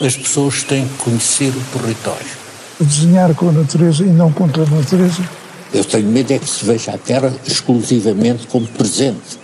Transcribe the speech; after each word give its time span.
As 0.00 0.16
pessoas 0.16 0.62
têm 0.62 0.86
que 0.86 0.94
conhecer 0.98 1.48
o 1.48 1.78
território. 1.78 2.38
Desenhar 2.80 3.34
com 3.34 3.48
a 3.48 3.52
natureza 3.52 4.04
e 4.04 4.06
não 4.06 4.32
contra 4.32 4.62
a 4.62 4.66
natureza. 4.66 5.28
Eu 5.74 5.84
tenho 5.84 6.06
medo 6.06 6.32
é 6.32 6.38
que 6.38 6.48
se 6.48 6.64
veja 6.64 6.92
a 6.92 6.98
Terra 6.98 7.34
exclusivamente 7.44 8.46
como 8.46 8.64
presente. 8.68 9.36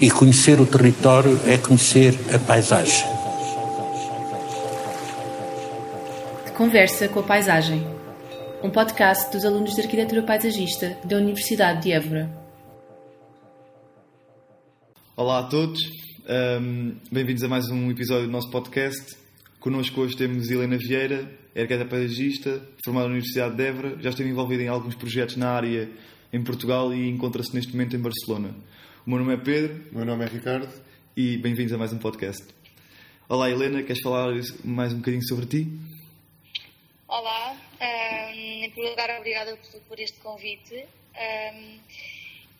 E 0.00 0.10
conhecer 0.10 0.58
o 0.58 0.64
território 0.64 1.38
é 1.46 1.58
conhecer 1.58 2.18
a 2.34 2.38
paisagem. 2.38 3.04
Conversa 6.56 7.08
com 7.08 7.20
a 7.20 7.22
Paisagem, 7.22 7.86
um 8.62 8.70
podcast 8.70 9.30
dos 9.30 9.44
alunos 9.44 9.74
de 9.74 9.82
Arquitetura 9.82 10.22
Paisagista 10.22 10.96
da 11.04 11.16
Universidade 11.16 11.82
de 11.82 11.92
Évora. 11.92 12.30
Olá 15.14 15.40
a 15.40 15.42
todos, 15.42 15.78
um, 16.58 16.94
bem-vindos 17.10 17.42
a 17.42 17.48
mais 17.48 17.68
um 17.68 17.90
episódio 17.90 18.26
do 18.26 18.32
nosso 18.32 18.50
podcast. 18.50 19.21
Connosco 19.62 20.00
hoje 20.00 20.16
temos 20.16 20.50
Helena 20.50 20.76
Vieira, 20.76 21.20
arquiteta 21.54 21.84
paisagista, 21.84 22.68
formada 22.84 23.06
na 23.06 23.12
Universidade 23.12 23.54
de 23.54 23.62
Évora, 23.62 23.96
já 24.02 24.10
esteve 24.10 24.28
envolvida 24.28 24.60
em 24.60 24.66
alguns 24.66 24.96
projetos 24.96 25.36
na 25.36 25.52
área 25.52 25.88
em 26.32 26.42
Portugal 26.42 26.92
e 26.92 27.08
encontra-se 27.08 27.54
neste 27.54 27.70
momento 27.70 27.94
em 27.94 28.00
Barcelona. 28.00 28.56
O 29.06 29.10
meu 29.10 29.20
nome 29.20 29.34
é 29.34 29.36
Pedro. 29.36 29.80
O 29.92 29.98
meu 29.98 30.04
nome 30.04 30.24
é 30.24 30.26
Ricardo. 30.26 30.68
E 31.16 31.36
bem-vindos 31.36 31.72
a 31.72 31.78
mais 31.78 31.92
um 31.92 31.98
podcast. 31.98 32.44
Olá 33.28 33.48
Helena, 33.48 33.84
queres 33.84 34.02
falar 34.02 34.34
mais 34.64 34.92
um 34.92 34.96
bocadinho 34.96 35.22
sobre 35.22 35.46
ti? 35.46 35.68
Olá, 37.06 37.56
um, 37.80 38.64
em 38.64 38.68
primeiro 38.68 38.90
lugar, 38.96 39.16
obrigada 39.16 39.56
por, 39.56 39.80
por 39.82 40.00
este 40.00 40.18
convite. 40.18 40.74
Um, 40.74 41.78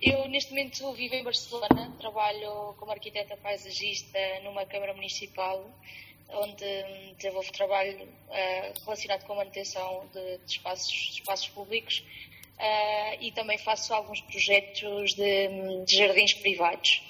eu, 0.00 0.28
neste 0.28 0.50
momento, 0.50 0.92
vivo 0.92 1.16
em 1.16 1.24
Barcelona, 1.24 1.92
trabalho 1.98 2.74
como 2.78 2.92
arquiteta 2.92 3.36
paisagista 3.38 4.18
numa 4.44 4.64
Câmara 4.66 4.94
Municipal, 4.94 5.68
onde 6.28 7.14
desenvolvo 7.16 7.52
trabalho 7.52 8.02
uh, 8.02 8.84
relacionado 8.84 9.24
com 9.24 9.34
a 9.34 9.36
manutenção 9.36 10.06
de, 10.12 10.38
de, 10.38 10.52
espaços, 10.52 10.92
de 10.92 11.20
espaços, 11.20 11.48
públicos 11.48 12.04
uh, 12.58 13.16
e 13.20 13.32
também 13.32 13.58
faço 13.58 13.92
alguns 13.92 14.20
projetos 14.22 15.14
de, 15.14 15.84
de 15.84 15.96
jardins 15.96 16.34
privados. 16.34 17.02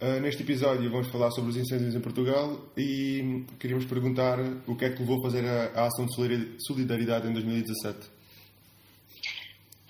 Uh, 0.00 0.18
neste 0.20 0.42
episódio 0.42 0.90
vamos 0.90 1.08
falar 1.12 1.30
sobre 1.30 1.50
os 1.50 1.56
incêndios 1.56 1.94
em 1.94 2.00
Portugal 2.00 2.58
e 2.76 3.44
queríamos 3.60 3.84
perguntar 3.84 4.38
o 4.66 4.76
que 4.76 4.84
é 4.84 4.90
que 4.90 4.98
levou 4.98 5.18
a 5.18 5.22
fazer 5.22 5.44
a, 5.44 5.80
a 5.80 5.86
ação 5.86 6.06
de 6.06 6.56
solidariedade 6.58 7.28
em 7.28 7.32
2017. 7.32 8.10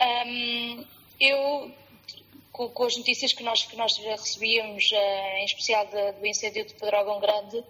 Um, 0.02 0.84
eu, 1.20 1.70
com, 2.50 2.68
com, 2.68 2.84
as 2.84 2.96
notícias 2.96 3.32
que 3.32 3.42
nós, 3.42 3.64
que 3.64 3.76
nós 3.76 3.96
recebíamos, 3.96 4.84
uh, 4.92 5.36
em 5.38 5.44
especial 5.44 5.86
de, 5.86 6.12
do 6.18 6.26
incêndio 6.26 6.66
de 6.66 6.74
Pedrógão 6.74 7.20
Grande, 7.20 7.62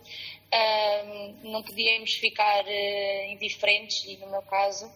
não 1.44 1.62
podíamos 1.62 2.14
ficar 2.14 2.64
uh, 2.64 3.32
indiferentes, 3.32 4.04
e 4.06 4.16
no 4.18 4.30
meu 4.30 4.42
caso, 4.42 4.90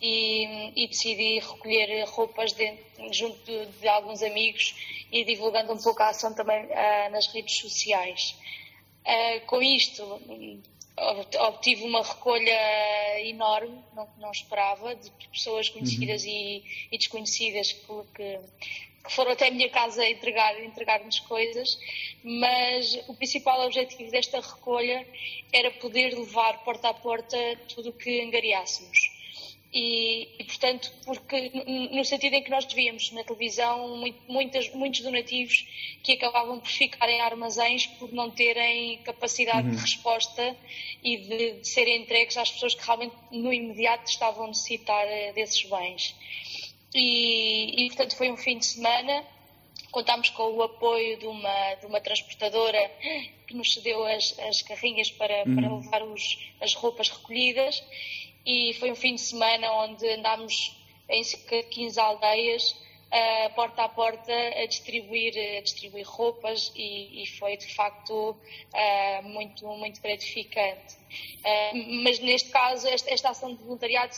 e, 0.00 0.72
e 0.76 0.88
decidi 0.88 1.38
recolher 1.38 2.04
roupas 2.08 2.52
de, 2.52 2.74
junto 3.12 3.38
de, 3.44 3.66
de 3.66 3.88
alguns 3.88 4.22
amigos 4.22 4.74
e 5.12 5.24
divulgando 5.24 5.72
um 5.72 5.78
pouco 5.78 6.02
a 6.02 6.08
ação 6.08 6.34
também 6.34 6.64
uh, 6.64 7.10
nas 7.10 7.26
redes 7.28 7.58
sociais. 7.58 8.36
Uh, 9.04 9.46
com 9.46 9.62
isto, 9.62 10.20
obtive 11.48 11.84
uma 11.84 12.02
recolha 12.02 13.20
enorme, 13.20 13.82
não, 13.94 14.08
não 14.18 14.30
esperava, 14.30 14.94
de 14.94 15.10
pessoas 15.28 15.68
conhecidas 15.68 16.24
uhum. 16.24 16.30
e, 16.30 16.64
e, 16.92 16.98
desconhecidas 16.98 17.72
que, 17.72 17.86
que, 18.14 18.38
que, 18.58 18.89
foram 19.08 19.32
até 19.32 19.48
a 19.48 19.50
minha 19.50 19.68
casa 19.70 20.06
entregar, 20.06 20.62
entregar-nos 20.62 21.20
coisas, 21.20 21.78
mas 22.22 22.94
o 23.08 23.14
principal 23.14 23.64
objetivo 23.66 24.10
desta 24.10 24.40
recolha 24.40 25.06
era 25.52 25.70
poder 25.72 26.14
levar 26.16 26.62
porta 26.64 26.90
a 26.90 26.94
porta 26.94 27.36
tudo 27.68 27.90
o 27.90 27.92
que 27.92 28.20
angariássemos. 28.20 29.20
E, 29.72 30.28
e, 30.36 30.44
portanto, 30.44 30.92
porque 31.04 31.52
no 31.92 32.04
sentido 32.04 32.34
em 32.34 32.42
que 32.42 32.50
nós 32.50 32.64
víamos 32.72 33.12
na 33.12 33.22
televisão 33.22 34.02
muitas, 34.26 34.68
muitos 34.74 35.00
donativos 35.00 35.64
que 36.02 36.14
acabavam 36.14 36.58
por 36.58 36.68
ficar 36.68 37.08
em 37.08 37.20
armazéns 37.20 37.86
por 37.86 38.12
não 38.12 38.30
terem 38.30 38.98
capacidade 39.04 39.68
uhum. 39.68 39.76
de 39.76 39.80
resposta 39.80 40.56
e 41.04 41.18
de, 41.18 41.52
de, 41.52 41.68
serem 41.68 42.02
entregues 42.02 42.36
às 42.36 42.50
pessoas 42.50 42.74
que 42.74 42.84
realmente 42.84 43.14
no 43.30 43.52
imediato 43.52 44.10
estavam 44.10 44.46
a 44.46 44.48
necessitar 44.48 45.06
eh, 45.06 45.32
desses 45.34 45.62
bens. 45.62 46.16
E, 46.94 47.84
e 47.84 47.86
portanto, 47.88 48.16
foi 48.16 48.30
um 48.30 48.36
fim 48.36 48.58
de 48.58 48.66
semana. 48.66 49.24
Contámos 49.90 50.30
com 50.30 50.44
o 50.52 50.62
apoio 50.62 51.18
de 51.18 51.26
uma, 51.26 51.74
de 51.74 51.86
uma 51.86 52.00
transportadora 52.00 52.90
que 53.46 53.54
nos 53.54 53.74
cedeu 53.74 54.04
as, 54.06 54.38
as 54.38 54.62
carrinhas 54.62 55.10
para, 55.10 55.44
uhum. 55.46 55.56
para 55.56 55.74
levar 55.74 56.02
os, 56.04 56.38
as 56.60 56.74
roupas 56.74 57.08
recolhidas 57.08 57.82
e 58.46 58.74
foi 58.74 58.90
um 58.90 58.94
fim 58.94 59.14
de 59.14 59.20
semana 59.20 59.70
onde 59.72 60.08
andámos 60.08 60.76
em 61.08 61.22
cerca 61.24 61.56
de 61.62 61.68
15 61.68 62.00
aldeias, 62.00 62.70
uh, 62.72 63.54
porta 63.54 63.84
a 63.84 63.88
porta, 63.88 64.32
a 64.32 64.66
distribuir, 64.66 65.34
a 65.58 65.60
distribuir 65.60 66.06
roupas 66.06 66.72
e, 66.74 67.22
e 67.22 67.26
foi 67.26 67.56
de 67.56 67.74
facto 67.74 68.30
uh, 68.30 69.22
muito, 69.24 69.66
muito 69.66 70.00
gratificante. 70.00 70.94
Uh, 70.94 72.02
mas 72.04 72.20
neste 72.20 72.50
caso, 72.50 72.86
esta, 72.88 73.12
esta 73.12 73.30
ação 73.30 73.54
de 73.54 73.62
voluntariado 73.62 74.14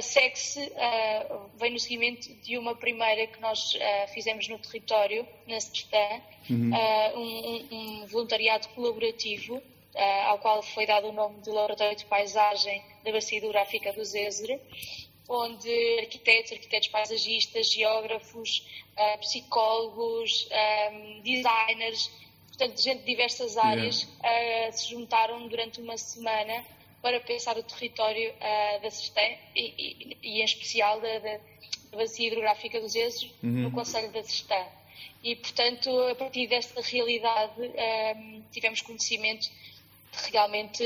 segue-se, 0.00 0.60
uh, 0.60 1.50
vem 1.56 1.72
no 1.72 1.78
seguimento 1.78 2.32
de 2.42 2.56
uma 2.56 2.74
primeira 2.74 3.26
que 3.26 3.40
nós 3.40 3.74
uh, 3.74 4.12
fizemos 4.12 4.48
no 4.48 4.58
território, 4.58 5.26
na 5.46 5.60
Sertã, 5.60 6.20
uhum. 6.48 6.70
uh, 6.70 7.18
um, 7.18 7.68
um, 7.72 8.06
voluntariado 8.06 8.68
colaborativo 8.70 9.56
uh, 9.56 10.26
ao 10.26 10.38
qual 10.38 10.62
foi 10.62 10.86
dado 10.86 11.08
o 11.08 11.12
nome 11.12 11.40
de 11.40 11.50
Laboratório 11.50 11.96
de 11.96 12.04
Paisagem 12.04 12.82
da 13.04 13.12
Bacia 13.12 13.38
Hidrográfica 13.38 13.92
do 13.92 14.04
Zézer, 14.04 14.60
onde 15.28 15.98
arquitetos, 16.00 16.52
arquitetos 16.52 16.88
paisagistas, 16.88 17.72
geógrafos, 17.72 18.66
psicólogos, 19.20 20.48
um, 20.92 21.20
designers, 21.22 22.10
portanto, 22.48 22.82
gente 22.82 22.98
de 23.00 23.06
diversas 23.06 23.56
áreas, 23.56 24.06
yeah. 24.22 24.72
se 24.72 24.90
juntaram 24.90 25.48
durante 25.48 25.80
uma 25.80 25.96
semana 25.96 26.64
para 27.02 27.20
pensar 27.20 27.58
o 27.58 27.62
território 27.64 28.30
uh, 28.30 28.82
da 28.82 28.90
Sertã 28.90 29.20
e, 29.56 29.74
e, 29.76 30.16
e, 30.22 30.40
em 30.40 30.44
especial 30.44 31.00
da, 31.00 31.18
da, 31.18 31.40
Bacia 31.90 32.28
Hidrográfica 32.28 32.80
do 32.80 32.88
Zézer, 32.88 33.28
uhum. 33.42 33.64
no 33.64 33.70
Conselho 33.70 34.10
da 34.12 34.22
Sertã. 34.22 34.64
E, 35.22 35.36
portanto, 35.36 35.90
a 36.10 36.14
partir 36.14 36.48
desta 36.48 36.80
realidade, 36.80 37.60
ehm, 37.74 38.40
tivemos 38.50 38.80
conhecimento 38.80 39.50
realmente 40.32 40.82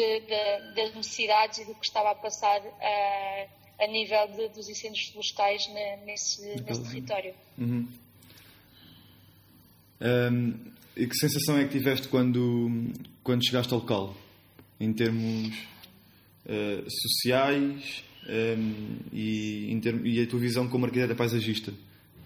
das 0.75 0.95
necessidades 0.95 1.59
e 1.59 1.65
do 1.65 1.75
que 1.75 1.87
estava 1.87 2.11
a 2.11 2.15
passar 2.15 2.61
uh, 2.61 3.49
a 3.79 3.87
nível 3.87 4.27
de, 4.29 4.49
dos 4.49 4.69
incêndios 4.69 5.09
florestais 5.09 5.69
nesse, 6.05 6.61
nesse 6.63 6.83
território. 6.83 7.35
Uhum. 7.57 7.89
Um, 10.01 10.73
e 10.97 11.07
que 11.07 11.15
sensação 11.17 11.59
é 11.59 11.65
que 11.65 11.71
tiveste 11.71 12.09
quando, 12.09 12.93
quando 13.23 13.47
chegaste 13.47 13.73
ao 13.73 13.81
local? 13.81 14.15
Em 14.81 14.93
termos 14.93 15.57
uh, 16.47 16.91
sociais 16.91 18.05
um, 18.29 18.99
e, 19.13 19.71
em 19.71 19.81
termos, 19.81 20.03
e 20.05 20.21
a 20.21 20.27
tua 20.27 20.41
visão 20.41 20.69
como 20.69 20.87
arquiteta 20.87 21.15
paisagista? 21.15 21.73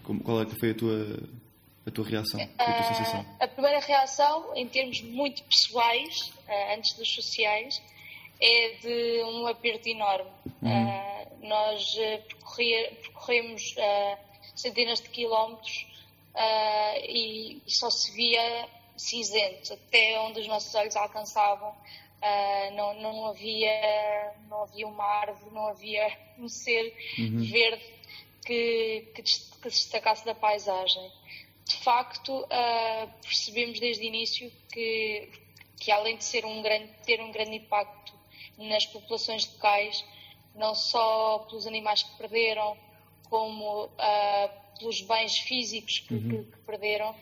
Como, 0.03 0.21
qual 0.23 0.41
é 0.41 0.45
que 0.45 0.55
foi 0.59 0.71
a 0.71 0.75
tua, 0.75 1.19
a 1.85 1.91
tua 1.91 2.05
reação, 2.05 2.41
a 2.57 2.73
tua 2.73 2.83
sensação? 2.83 3.25
A 3.39 3.47
primeira 3.47 3.79
reação, 3.79 4.55
em 4.55 4.67
termos 4.67 5.01
muito 5.01 5.43
pessoais, 5.43 6.31
uh, 6.47 6.75
antes 6.77 6.93
dos 6.93 7.07
sociais, 7.13 7.81
é 8.39 8.69
de 8.81 9.23
um 9.25 9.47
aperto 9.47 9.87
enorme. 9.87 10.31
Uhum. 10.61 10.87
Uh, 10.87 11.47
nós 11.47 11.93
uh, 11.95 12.23
percorremos 13.03 13.75
centenas 14.55 15.01
de 15.01 15.09
quilómetros 15.09 15.87
e 17.07 17.61
só 17.67 17.89
se 17.89 18.11
via 18.13 18.67
cinzento, 18.97 19.73
até 19.73 20.19
onde 20.21 20.39
os 20.39 20.47
nossos 20.47 20.73
olhos 20.75 20.95
alcançavam. 20.95 21.73
Não, 22.75 22.93
não, 23.01 23.25
havia, 23.27 24.33
não 24.47 24.63
havia 24.63 24.87
uma 24.87 25.03
árvore, 25.03 25.53
não 25.53 25.67
havia 25.67 26.17
um 26.37 26.47
ser 26.47 26.93
uhum. 27.17 27.43
verde 27.43 27.83
que, 28.45 29.07
que, 29.15 29.21
que 29.21 29.29
se 29.29 29.69
destacasse 29.69 30.25
da 30.25 30.35
paisagem 30.35 31.11
de 31.71 31.83
facto, 31.83 32.41
uh, 32.41 33.09
percebemos 33.21 33.79
desde 33.79 34.03
o 34.03 34.05
início 34.05 34.51
que, 34.71 35.29
que 35.79 35.91
além 35.91 36.17
de 36.17 36.23
ser 36.23 36.45
um 36.45 36.61
grande, 36.61 36.89
ter 37.05 37.21
um 37.21 37.31
grande 37.31 37.55
impacto 37.55 38.13
nas 38.57 38.85
populações 38.85 39.51
locais, 39.53 40.03
não 40.55 40.75
só 40.75 41.39
pelos 41.49 41.65
animais 41.65 42.03
que 42.03 42.17
perderam, 42.17 42.77
como 43.29 43.85
uh, 43.85 44.77
pelos 44.77 45.01
bens 45.01 45.37
físicos 45.37 45.99
que, 45.99 46.13
uhum. 46.13 46.43
que, 46.43 46.57
perderam, 46.65 47.15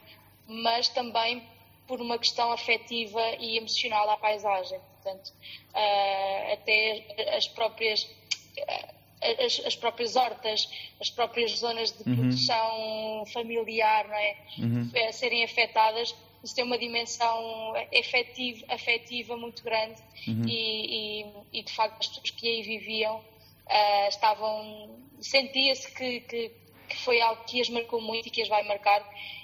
mas 0.47 0.89
também 0.89 1.43
por 1.89 1.99
uma 1.99 2.17
questão 2.19 2.51
afetiva 2.51 3.21
e 3.39 3.57
emocional 3.57 4.07
à 4.09 4.15
paisagem. 4.15 4.79
Portanto, 5.01 5.33
uh, 5.73 6.53
até 6.53 7.35
as 7.35 7.47
próprias 7.47 8.07
as, 9.21 9.61
as, 9.65 9.75
próprias 9.75 10.15
hortas, 10.15 10.69
as 11.01 11.09
próprias 11.09 11.51
zonas 11.51 11.91
de 11.91 12.09
uhum. 12.09 12.15
produção 12.15 13.23
familiar, 13.33 14.07
não 14.07 14.15
é? 14.15 14.37
Uhum. 14.59 14.91
é 14.93 15.11
serem 15.11 15.43
afetadas 15.43 16.15
isso 16.43 16.55
tem 16.55 16.63
uma 16.63 16.77
dimensão 16.77 17.73
efetiva, 17.91 18.65
afetiva 18.69 19.35
muito 19.35 19.63
grande 19.63 20.01
uhum. 20.27 20.47
e, 20.47 21.21
e, 21.21 21.25
e, 21.59 21.63
de 21.63 21.73
facto 21.73 21.97
as 21.99 22.07
pessoas 22.07 22.29
que 22.31 22.47
aí 22.47 22.61
viviam 22.61 23.17
uh, 23.17 24.07
estavam 24.07 24.89
sentia-se 25.19 25.93
que, 25.93 26.21
que, 26.21 26.51
que, 26.87 26.97
foi 26.97 27.19
algo 27.19 27.43
que 27.43 27.59
as 27.59 27.69
marcou 27.69 28.01
muito 28.01 28.27
e 28.27 28.31
que 28.31 28.41
as 28.41 28.47
vai 28.47 28.63
marcar 28.63 29.03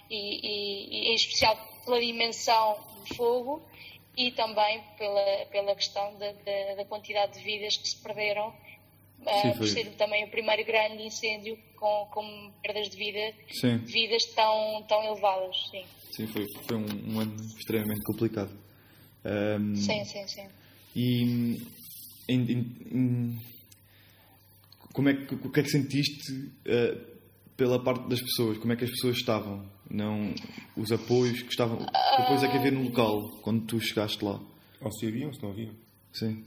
e, 0.10 1.10
e 1.10 1.12
em 1.12 1.16
especial 1.16 1.58
pela 1.86 2.00
dimensão 2.00 2.78
do 3.00 3.16
fogo 3.16 3.64
e 4.18 4.32
também 4.32 4.82
pela, 4.98 5.46
pela 5.52 5.76
questão 5.76 6.18
da, 6.18 6.32
da, 6.32 6.76
da 6.78 6.86
quantidade 6.86 7.38
de 7.38 7.44
vidas 7.44 7.78
que 7.78 7.88
se 7.88 8.02
perderam 8.02 8.54
Sim, 9.18 9.50
uh, 9.50 9.58
por 9.58 9.68
ser 9.68 9.86
também 9.96 10.26
o 10.26 10.30
primeiro 10.30 10.66
grande 10.66 11.04
incêndio 11.04 11.58
com, 11.76 12.08
com 12.12 12.52
perdas 12.62 12.90
de 12.90 12.98
vida, 12.98 13.34
sim. 13.52 13.78
vidas 13.78 14.26
tão, 14.34 14.84
tão 14.88 15.04
elevadas. 15.04 15.56
Sim, 15.72 15.86
sim 16.12 16.28
foi, 16.28 16.46
foi 16.68 16.78
um, 16.78 17.14
um 17.14 17.20
ano 17.20 17.36
extremamente 17.58 18.02
complicado. 18.04 18.52
Um, 19.26 19.76
sim, 19.76 20.04
sim, 20.06 20.28
sim. 20.28 20.48
E 20.96 21.24
em, 22.28 22.52
em, 22.52 22.60
em, 22.92 23.40
como 24.94 25.10
é 25.10 25.14
que, 25.14 25.36
o 25.36 25.52
que 25.52 25.60
é 25.60 25.64
que 25.64 25.70
sentiste 25.70 26.32
uh, 26.32 27.16
pela 27.58 27.84
parte 27.84 28.08
das 28.08 28.22
pessoas? 28.22 28.58
Como 28.58 28.72
é 28.74 28.76
que 28.76 28.86
as 28.86 28.92
pessoas 28.92 29.18
estavam? 29.18 29.70
Não, 29.90 30.34
os 30.76 30.92
apoios 30.92 31.42
que 31.42 31.50
estavam. 31.50 31.78
Depois 32.18 32.44
é 32.44 32.48
que 32.48 32.58
havia 32.58 32.72
no 32.72 32.84
local, 32.84 33.30
quando 33.42 33.66
tu 33.66 33.80
chegaste 33.80 34.24
lá. 34.24 34.40
Ou 34.82 34.92
se 34.92 35.08
haviam, 35.08 35.34
se 35.34 35.42
não 35.42 35.52
haviam. 35.52 35.76
Sim. 36.12 36.44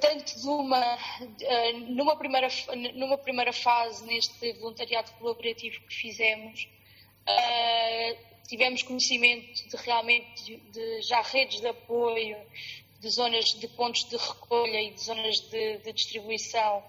Tanto 0.00 0.40
de 0.40 0.48
uma, 0.48 0.98
eh, 1.40 1.72
numa, 1.72 2.16
primeira, 2.16 2.48
numa 2.94 3.18
primeira 3.18 3.52
fase 3.52 4.04
neste 4.06 4.52
voluntariado 4.54 5.10
colaborativo 5.18 5.80
que 5.82 5.94
fizemos, 5.94 6.66
eh, 7.26 8.16
tivemos 8.48 8.82
conhecimento 8.82 9.68
de 9.68 9.76
realmente 9.76 10.44
de, 10.44 10.56
de 10.56 11.02
já 11.02 11.20
redes 11.20 11.60
de 11.60 11.66
apoio, 11.66 12.36
de 13.00 13.10
zonas 13.10 13.52
de 13.54 13.68
pontos 13.68 14.04
de 14.08 14.16
recolha 14.16 14.80
e 14.80 14.92
de 14.92 15.00
zonas 15.02 15.40
de, 15.40 15.78
de 15.78 15.92
distribuição 15.92 16.82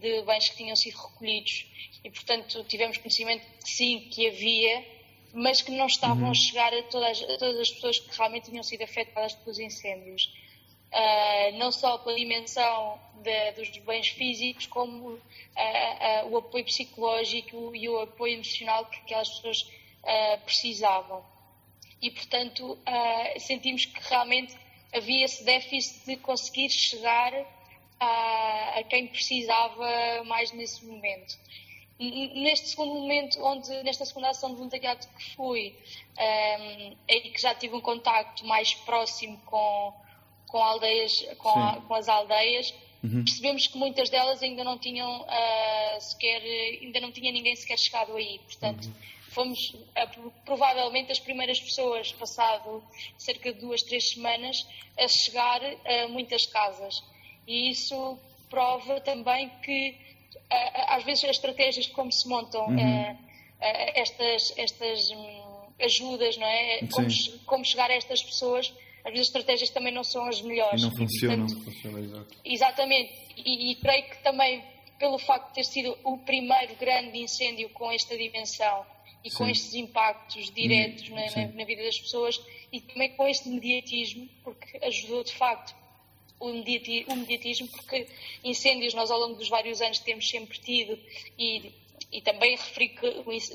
de 0.00 0.22
bens 0.22 0.48
que 0.48 0.56
tinham 0.56 0.74
sido 0.74 0.96
recolhidos 0.96 1.66
e 2.02 2.10
portanto 2.10 2.64
tivemos 2.64 2.98
conhecimento 2.98 3.46
que 3.62 3.70
sim 3.70 4.00
que 4.10 4.26
havia 4.26 4.84
mas 5.32 5.62
que 5.62 5.70
não 5.70 5.86
estavam 5.86 6.24
uhum. 6.24 6.30
a 6.30 6.34
chegar 6.34 6.72
a 6.74 6.82
todas, 6.84 7.22
a 7.22 7.38
todas 7.38 7.60
as 7.60 7.70
pessoas 7.70 7.98
que 7.98 8.16
realmente 8.16 8.50
tinham 8.50 8.62
sido 8.62 8.82
afetadas 8.82 9.34
pelos 9.34 9.58
incêndios 9.58 10.32
uh, 10.92 11.58
não 11.58 11.72
só 11.72 11.98
pela 11.98 12.16
dimensão 12.16 13.00
de, 13.22 13.52
dos 13.52 13.68
bens 13.78 14.08
físicos, 14.08 14.66
como 14.66 15.10
uh, 15.10 15.18
uh, 15.18 16.28
o 16.30 16.38
apoio 16.38 16.64
psicológico 16.64 17.74
e 17.74 17.88
o 17.88 18.00
apoio 18.00 18.34
emocional 18.34 18.86
que 18.86 18.98
aquelas 18.98 19.28
pessoas 19.28 19.82
precisavam. 20.44 21.24
E, 22.00 22.10
portanto, 22.10 22.76
sentimos 23.38 23.84
que 23.84 24.00
realmente 24.08 24.52
havia 24.92 25.24
esse 25.24 25.44
déficit 25.44 26.04
de 26.04 26.16
conseguir 26.16 26.68
chegar 26.70 27.32
a, 28.00 28.80
a 28.80 28.82
quem 28.82 29.06
precisava 29.06 30.24
mais 30.24 30.50
nesse 30.50 30.84
momento 30.84 31.38
neste 32.34 32.68
segundo 32.70 32.94
momento, 32.94 33.42
onde 33.44 33.70
nesta 33.82 34.04
segunda 34.04 34.30
ação 34.30 34.50
de 34.50 34.56
voluntariado 34.56 35.06
que 35.16 35.34
fui, 35.36 35.74
um, 36.18 36.96
aí 37.08 37.20
que 37.20 37.40
já 37.40 37.54
tive 37.54 37.74
um 37.74 37.80
contacto 37.80 38.44
mais 38.46 38.74
próximo 38.74 39.40
com, 39.46 39.92
com 40.46 40.58
aldeias, 40.58 41.24
com, 41.38 41.50
a, 41.50 41.80
com 41.80 41.94
as 41.94 42.08
aldeias, 42.08 42.74
uhum. 43.02 43.24
percebemos 43.24 43.66
que 43.66 43.78
muitas 43.78 44.10
delas 44.10 44.42
ainda 44.42 44.64
não 44.64 44.78
tinham 44.78 45.22
uh, 45.22 46.00
sequer, 46.00 46.42
ainda 46.82 47.00
não 47.00 47.12
tinha 47.12 47.30
ninguém 47.30 47.54
sequer 47.54 47.78
chegado 47.78 48.16
aí. 48.16 48.38
Portanto, 48.40 48.86
uhum. 48.86 48.94
fomos 49.30 49.70
uh, 49.70 50.32
provavelmente 50.44 51.12
as 51.12 51.20
primeiras 51.20 51.60
pessoas, 51.60 52.12
passado 52.12 52.82
cerca 53.16 53.52
de 53.52 53.60
duas, 53.60 53.82
três 53.82 54.10
semanas, 54.10 54.66
a 54.98 55.06
chegar 55.08 55.60
a 55.62 56.08
muitas 56.08 56.46
casas. 56.46 57.02
E 57.46 57.70
isso 57.70 58.18
prova 58.48 59.00
também 59.00 59.48
que 59.62 59.96
às 60.88 61.04
vezes 61.04 61.24
as 61.24 61.30
estratégias 61.30 61.86
como 61.88 62.12
se 62.12 62.28
montam 62.28 62.66
uhum. 62.68 63.18
estas, 63.94 64.52
estas 64.56 65.10
um, 65.10 65.40
ajudas, 65.80 66.36
não 66.36 66.46
é? 66.46 66.80
Como, 66.90 67.08
como 67.46 67.64
chegar 67.64 67.90
a 67.90 67.94
estas 67.94 68.22
pessoas 68.22 68.72
às 69.04 69.10
vezes 69.10 69.20
as 69.20 69.26
estratégias 69.28 69.70
também 69.70 69.92
não 69.92 70.04
são 70.04 70.26
as 70.26 70.40
melhores. 70.40 70.80
E 70.80 70.84
não 70.84 70.96
funcionam. 70.96 71.46
Portanto, 71.46 71.64
funciona, 71.64 72.00
exato. 72.00 72.36
Exatamente. 72.44 73.12
E, 73.36 73.72
e, 73.72 73.74
creio 73.76 74.04
que 74.04 74.22
também, 74.22 74.64
pelo 74.98 75.18
facto 75.18 75.48
de 75.48 75.54
ter 75.54 75.64
sido 75.64 75.98
o 76.04 76.18
primeiro 76.18 76.74
grande 76.76 77.18
incêndio 77.18 77.68
com 77.70 77.90
esta 77.90 78.16
dimensão 78.16 78.86
e 79.24 79.30
Sim. 79.30 79.36
com 79.36 79.48
estes 79.48 79.74
impactos 79.74 80.52
diretos 80.52 81.08
na, 81.08 81.22
na, 81.30 81.52
na, 81.52 81.64
vida 81.64 81.82
das 81.82 81.98
pessoas 81.98 82.40
e 82.72 82.80
também 82.80 83.10
com 83.16 83.26
este 83.26 83.48
mediatismo, 83.48 84.28
porque 84.44 84.78
ajudou 84.84 85.24
de 85.24 85.32
facto 85.32 85.74
o 86.42 87.16
mediatismo, 87.16 87.68
porque 87.68 88.06
incêndios 88.42 88.94
nós 88.94 89.10
ao 89.10 89.18
longo 89.18 89.36
dos 89.36 89.48
vários 89.48 89.80
anos 89.80 89.98
temos 89.98 90.28
sempre 90.28 90.58
tido 90.58 90.98
e 91.38 91.72
e 92.12 92.20
também 92.20 92.56
referi 92.56 92.90
que 92.90 93.06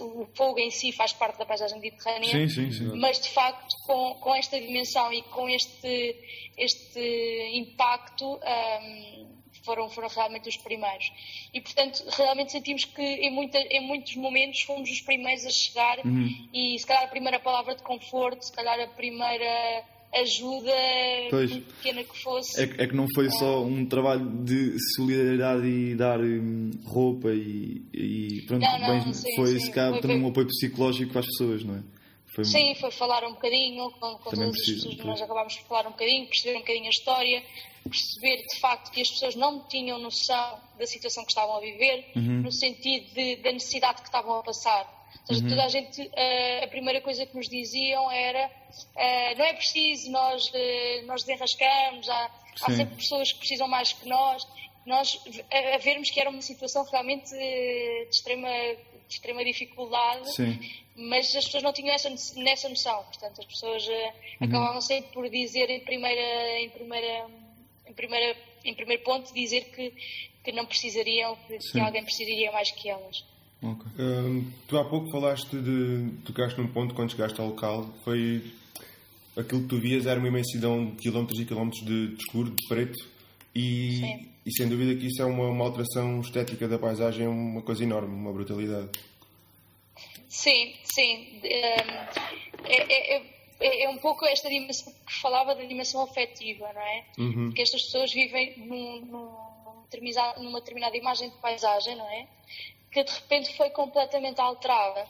o, 0.01 0.27
fogo 0.33 0.57
em 0.57 0.71
si 0.71 0.91
faz 0.91 1.13
parte 1.13 1.37
da 1.37 1.45
paisagem 1.45 1.79
mediterrânea, 1.79 2.31
sim, 2.31 2.49
sim, 2.49 2.71
sim. 2.71 2.97
mas 2.97 3.19
de 3.19 3.29
facto 3.29 3.75
com, 3.85 4.15
com 4.15 4.33
esta 4.33 4.59
dimensão 4.59 5.13
e 5.13 5.21
com 5.21 5.47
este, 5.47 6.15
este 6.57 7.51
impacto 7.53 8.25
um, 8.25 9.27
foram, 9.63 9.89
foram 9.91 10.07
realmente 10.07 10.49
os 10.49 10.57
primeiros. 10.57 11.11
E 11.53 11.61
portanto 11.61 12.03
realmente 12.09 12.51
sentimos 12.51 12.85
que 12.85 13.01
em, 13.01 13.31
muita, 13.31 13.59
em 13.59 13.85
muitos 13.85 14.15
momentos 14.15 14.61
fomos 14.61 14.89
os 14.89 15.01
primeiros 15.01 15.45
a 15.45 15.51
chegar 15.51 15.99
uhum. 15.99 16.49
e 16.51 16.79
se 16.79 16.85
calhar 16.85 17.03
a 17.03 17.07
primeira 17.07 17.39
palavra 17.39 17.75
de 17.75 17.83
conforto, 17.83 18.43
se 18.43 18.51
calhar 18.51 18.79
a 18.79 18.87
primeira 18.87 19.83
ajuda 20.21 20.71
pois. 21.29 21.51
pequena 21.51 22.03
que 22.03 22.17
fosse. 22.21 22.61
É, 22.61 22.63
é, 22.63 22.87
que 22.87 22.95
não 22.95 23.07
foi 23.13 23.29
só 23.31 23.63
um 23.63 23.85
trabalho 23.85 24.25
de 24.43 24.75
solidariedade 24.95 25.67
e 25.67 25.95
dar 25.95 26.19
hum, 26.19 26.71
roupa 26.85 27.29
e, 27.29 27.81
e 27.93 28.43
pronto, 28.47 28.61
não, 28.61 28.79
não, 28.79 29.03
bem, 29.03 29.13
sim, 29.13 29.35
foi 29.35 29.59
sim, 29.59 29.71
também 29.71 30.01
foi, 30.01 30.15
um 30.17 30.27
apoio 30.27 30.47
psicológico 30.47 31.17
as 31.17 31.25
pessoas, 31.25 31.63
não 31.63 31.75
é? 31.75 31.83
Foi 32.27 32.45
sim, 32.45 32.75
foi 32.75 32.91
falar 32.91 33.23
um 33.23 33.33
bocadinho 33.33 33.89
com, 33.91 34.15
com 34.17 34.29
todas 34.29 34.51
preciso, 34.51 34.89
as 34.89 34.95
pessoas, 34.95 35.05
nós 35.05 35.21
acabámos 35.21 35.55
por 35.55 35.67
falar 35.67 35.87
um 35.87 35.91
bocadinho, 35.91 36.27
perceber 36.27 36.55
um 36.57 36.59
bocadinho 36.59 36.85
a 36.85 36.89
história, 36.89 37.43
perceber 37.89 38.43
de 38.43 38.59
facto 38.59 38.91
que 38.91 39.01
as 39.01 39.09
pessoas 39.09 39.35
não 39.35 39.67
tinham 39.67 39.97
noção 39.97 40.59
da 40.77 40.85
situação 40.85 41.23
que 41.23 41.31
estavam 41.31 41.57
a 41.57 41.59
viver, 41.59 42.11
uhum. 42.15 42.41
no 42.41 42.51
sentido 42.51 43.11
de, 43.13 43.37
da 43.37 43.51
necessidade 43.51 44.01
que 44.01 44.07
estavam 44.07 44.39
a 44.39 44.43
passar 44.43 44.96
seja, 45.25 45.41
uhum. 45.41 45.49
toda 45.49 45.65
a 45.65 45.69
gente, 45.69 46.01
uh, 46.01 46.63
a 46.63 46.67
primeira 46.67 47.01
coisa 47.01 47.25
que 47.25 47.35
nos 47.35 47.47
diziam 47.47 48.11
era 48.11 48.47
uh, 48.47 49.37
não 49.37 49.45
é 49.45 49.53
preciso, 49.53 50.11
nós, 50.11 50.47
uh, 50.49 51.05
nós 51.05 51.23
desenrascamos, 51.23 52.09
há, 52.09 52.31
há, 52.63 52.71
sempre 52.71 52.95
pessoas 52.95 53.31
que 53.31 53.39
precisam 53.39 53.67
mais 53.67 53.93
que 53.93 54.07
nós. 54.07 54.47
Nós 54.85 55.19
a, 55.51 55.75
a 55.75 55.77
vermos 55.79 56.09
que 56.09 56.19
era 56.19 56.29
uma 56.29 56.41
situação 56.41 56.85
realmente 56.85 57.29
de 57.29 58.07
extrema, 58.09 58.49
de 58.49 59.13
extrema 59.13 59.43
dificuldade, 59.43 60.33
Sim. 60.33 60.59
mas 60.95 61.35
as 61.35 61.45
pessoas 61.45 61.63
não 61.63 61.73
tinham 61.73 61.93
essa, 61.93 62.09
nessa 62.35 62.69
noção. 62.69 63.03
Portanto, 63.03 63.39
as 63.39 63.45
pessoas 63.45 63.85
uhum. 63.87 64.47
acabavam 64.47 64.81
sempre 64.81 65.11
por 65.11 65.29
dizer 65.29 65.69
em 65.69 65.81
primeira, 65.81 66.59
em 66.61 66.69
primeira, 66.69 67.29
em 67.85 67.93
primeira, 67.93 68.37
em 68.63 68.73
primeiro 68.73 69.03
ponto, 69.03 69.33
dizer 69.33 69.65
que, 69.65 69.93
que 70.43 70.51
não 70.53 70.65
precisariam, 70.65 71.35
que, 71.47 71.57
que 71.57 71.79
alguém 71.79 72.03
precisaria 72.03 72.51
mais 72.51 72.71
que 72.71 72.89
elas. 72.89 73.23
Okay. 73.61 73.91
Um, 74.05 74.51
tu 74.67 74.77
há 74.77 74.85
pouco 74.85 75.09
falaste 75.09 75.59
de. 75.59 76.11
tocaste 76.25 76.59
num 76.59 76.67
ponto 76.67 76.93
quando 76.93 77.11
chegaste 77.11 77.39
ao 77.39 77.47
local, 77.47 77.89
foi. 78.03 78.43
aquilo 79.35 79.61
que 79.63 79.67
tu 79.67 79.79
vias 79.79 80.05
era 80.05 80.19
uma 80.19 80.27
imensidão 80.27 80.91
de 80.91 80.97
quilómetros 80.97 81.39
e 81.39 81.45
quilómetros 81.45 81.83
de, 81.83 82.07
de 82.09 82.21
escuro, 82.21 82.51
de 82.51 82.67
preto, 82.67 82.97
e, 83.55 84.29
e, 84.45 84.51
sem 84.51 84.69
dúvida 84.69 84.99
que 84.99 85.07
isso 85.07 85.21
é 85.21 85.25
uma, 85.25 85.47
uma 85.47 85.65
alteração 85.65 86.21
estética 86.21 86.67
da 86.67 86.77
paisagem, 86.77 87.25
é 87.25 87.29
uma 87.29 87.63
coisa 87.63 87.83
enorme, 87.83 88.13
uma 88.13 88.31
brutalidade. 88.31 88.89
Sim, 90.29 90.75
sim. 90.83 91.39
É, 91.43 91.81
é, 92.65 93.17
é, 93.59 93.83
é, 93.85 93.89
um 93.89 93.97
pouco 93.97 94.25
esta 94.27 94.47
dimensão 94.49 94.93
que 94.93 95.13
falava 95.19 95.55
da 95.55 95.63
dimensão 95.63 96.03
afetiva, 96.03 96.71
não 96.71 96.81
é? 96.81 97.05
Uhum. 97.17 97.45
Porque 97.47 97.63
estas 97.63 97.81
pessoas 97.81 98.13
vivem 98.13 98.53
num, 98.59 99.01
num, 99.05 100.43
numa 100.43 100.59
determinada 100.59 100.95
imagem 100.95 101.31
de 101.31 101.37
paisagem, 101.37 101.95
não 101.95 102.07
é? 102.07 102.27
Que 102.91 103.03
de 103.03 103.11
repente 103.11 103.55
foi 103.55 103.69
completamente 103.69 104.39
alterada. 104.39 105.07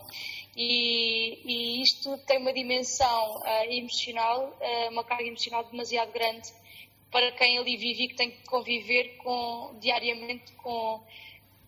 E, 0.56 1.40
e 1.46 1.82
isto 1.84 2.18
tem 2.26 2.40
uma 2.40 2.52
dimensão 2.52 3.36
uh, 3.42 3.72
emocional, 3.72 4.58
uh, 4.60 4.92
uma 4.92 5.04
carga 5.04 5.26
emocional 5.26 5.64
demasiado 5.66 6.12
grande 6.12 6.52
para 7.12 7.32
quem 7.34 7.60
ali 7.60 7.78
vive 7.78 8.06
e 8.06 8.08
que 8.10 8.16
tem 8.16 8.32
que 8.32 8.44
conviver 8.46 9.18
com, 9.18 9.76
diariamente 9.80 10.52
com 10.54 11.00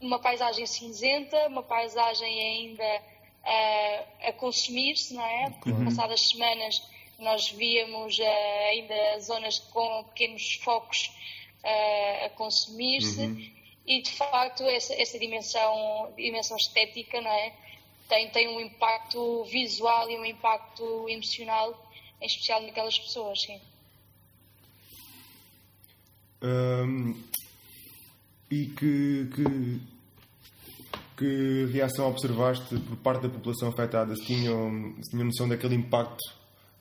uma 0.01 0.17
paisagem 0.17 0.65
cinzenta, 0.65 1.47
uma 1.47 1.61
paisagem 1.61 2.41
ainda 2.41 3.01
uh, 3.43 4.27
a 4.27 4.33
consumir-se, 4.33 5.13
não 5.13 5.23
é? 5.23 5.51
Porque 5.51 5.69
uhum. 5.69 5.85
passadas 5.85 6.27
semanas 6.27 6.81
nós 7.19 7.49
víamos 7.51 8.17
ainda 8.69 9.19
zonas 9.19 9.59
com 9.59 10.03
pequenos 10.05 10.53
focos 10.63 11.11
a 12.25 12.29
consumir-se. 12.29 13.19
Uhum 13.19 13.58
e 13.89 14.01
de 14.03 14.11
facto 14.11 14.63
essa, 14.63 14.93
essa 14.93 15.17
dimensão, 15.17 16.13
dimensão 16.15 16.55
estética 16.55 17.19
não 17.19 17.31
é? 17.31 17.53
tem, 18.09 18.29
tem 18.29 18.47
um 18.47 18.59
impacto 18.59 19.43
visual 19.45 20.09
e 20.09 20.17
um 20.17 20.25
impacto 20.25 21.07
emocional, 21.07 21.89
em 22.21 22.25
especial 22.25 22.61
naquelas 22.61 22.97
pessoas, 22.99 23.41
sim. 23.41 23.59
E 28.51 28.65
que, 28.65 29.29
que, 29.35 29.79
que 31.17 31.65
reação 31.71 32.09
observaste 32.09 32.77
por 32.79 32.97
parte 32.97 33.23
da 33.23 33.29
população 33.29 33.69
afetada? 33.69 34.15
Se 34.15 34.25
tinham, 34.25 34.95
se 35.01 35.11
tinham 35.11 35.25
noção 35.25 35.47
daquele 35.47 35.75
impacto 35.75 36.38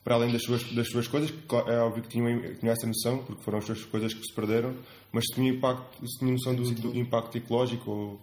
para 0.09 0.15
além 0.15 0.31
das 0.31 0.41
suas, 0.41 0.63
das 0.73 0.87
suas 0.89 1.07
coisas, 1.07 1.31
é 1.67 1.77
óbvio 1.81 2.01
que 2.01 2.09
tinham, 2.09 2.41
tinham 2.55 2.73
essa 2.73 2.87
noção, 2.87 3.23
porque 3.23 3.43
foram 3.43 3.59
as 3.59 3.65
suas 3.65 3.85
coisas 3.85 4.11
que 4.11 4.23
se 4.23 4.33
perderam, 4.33 4.75
mas 5.11 5.23
se 5.27 5.35
tinham, 5.35 5.53
impacto, 5.53 6.07
se 6.07 6.17
tinham 6.17 6.31
noção 6.31 6.55
do, 6.55 6.63
do 6.71 6.97
impacto 6.97 7.37
ecológico 7.37 7.91
ou, 7.91 8.19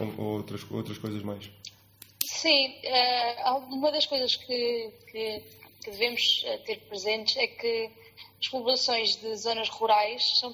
ou, 0.00 0.14
ou, 0.16 0.36
outras, 0.38 0.64
outras 0.70 0.96
coisas 0.96 1.22
mais? 1.22 1.50
Sim, 2.32 2.74
uh, 2.78 3.58
uma 3.74 3.92
das 3.92 4.06
coisas 4.06 4.36
que, 4.36 4.90
que, 5.12 5.42
que, 5.84 5.90
devemos 5.90 6.22
eh, 6.46 6.56
ter 6.64 6.80
presentes 6.88 7.36
é 7.36 7.46
que 7.46 7.90
as 8.40 8.48
populações 8.48 9.16
de 9.16 9.36
zonas 9.36 9.68
rurais 9.68 10.22
são, 10.40 10.50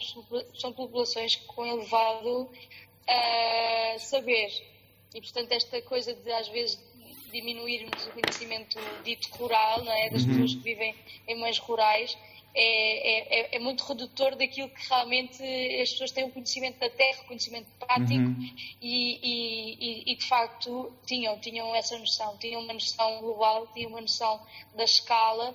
são 0.54 0.72
populações 0.72 1.36
com 1.36 1.64
elevado 1.64 2.50
uh, 2.50 4.00
saber. 4.00 4.50
E, 5.14 5.20
portanto, 5.20 5.52
esta 5.52 5.80
coisa 5.82 6.12
de, 6.12 6.32
às 6.32 6.48
vezes, 6.48 6.80
diminuirmos 7.34 8.06
o 8.06 8.10
conhecimento 8.12 8.78
dito 9.04 9.28
rural, 9.32 9.82
não 9.84 9.92
é? 9.92 10.08
das 10.08 10.22
uhum. 10.22 10.28
pessoas 10.28 10.54
que 10.54 10.60
vivem 10.62 10.94
em 11.26 11.40
meios 11.40 11.58
rurais, 11.58 12.16
é, 12.56 13.56
é, 13.56 13.56
é, 13.56 13.58
muito 13.58 13.82
redutor 13.82 14.36
daquilo 14.36 14.68
que 14.68 14.88
realmente 14.88 15.42
as 15.82 15.90
pessoas 15.90 16.12
têm 16.12 16.24
o 16.24 16.30
conhecimento 16.30 16.78
da 16.78 16.88
terra, 16.88 17.22
o 17.22 17.26
conhecimento 17.26 17.66
prático 17.80 18.12
uhum. 18.14 18.50
e, 18.80 19.18
e, 19.22 20.12
e, 20.12 20.16
de 20.16 20.24
facto 20.24 20.92
tinham, 21.04 21.36
tinham 21.40 21.74
essa 21.74 21.98
noção, 21.98 22.36
tinham 22.38 22.62
uma 22.62 22.72
noção 22.72 23.20
global, 23.20 23.66
tinham 23.74 23.90
uma 23.90 24.00
noção 24.00 24.40
da 24.76 24.84
escala, 24.84 25.52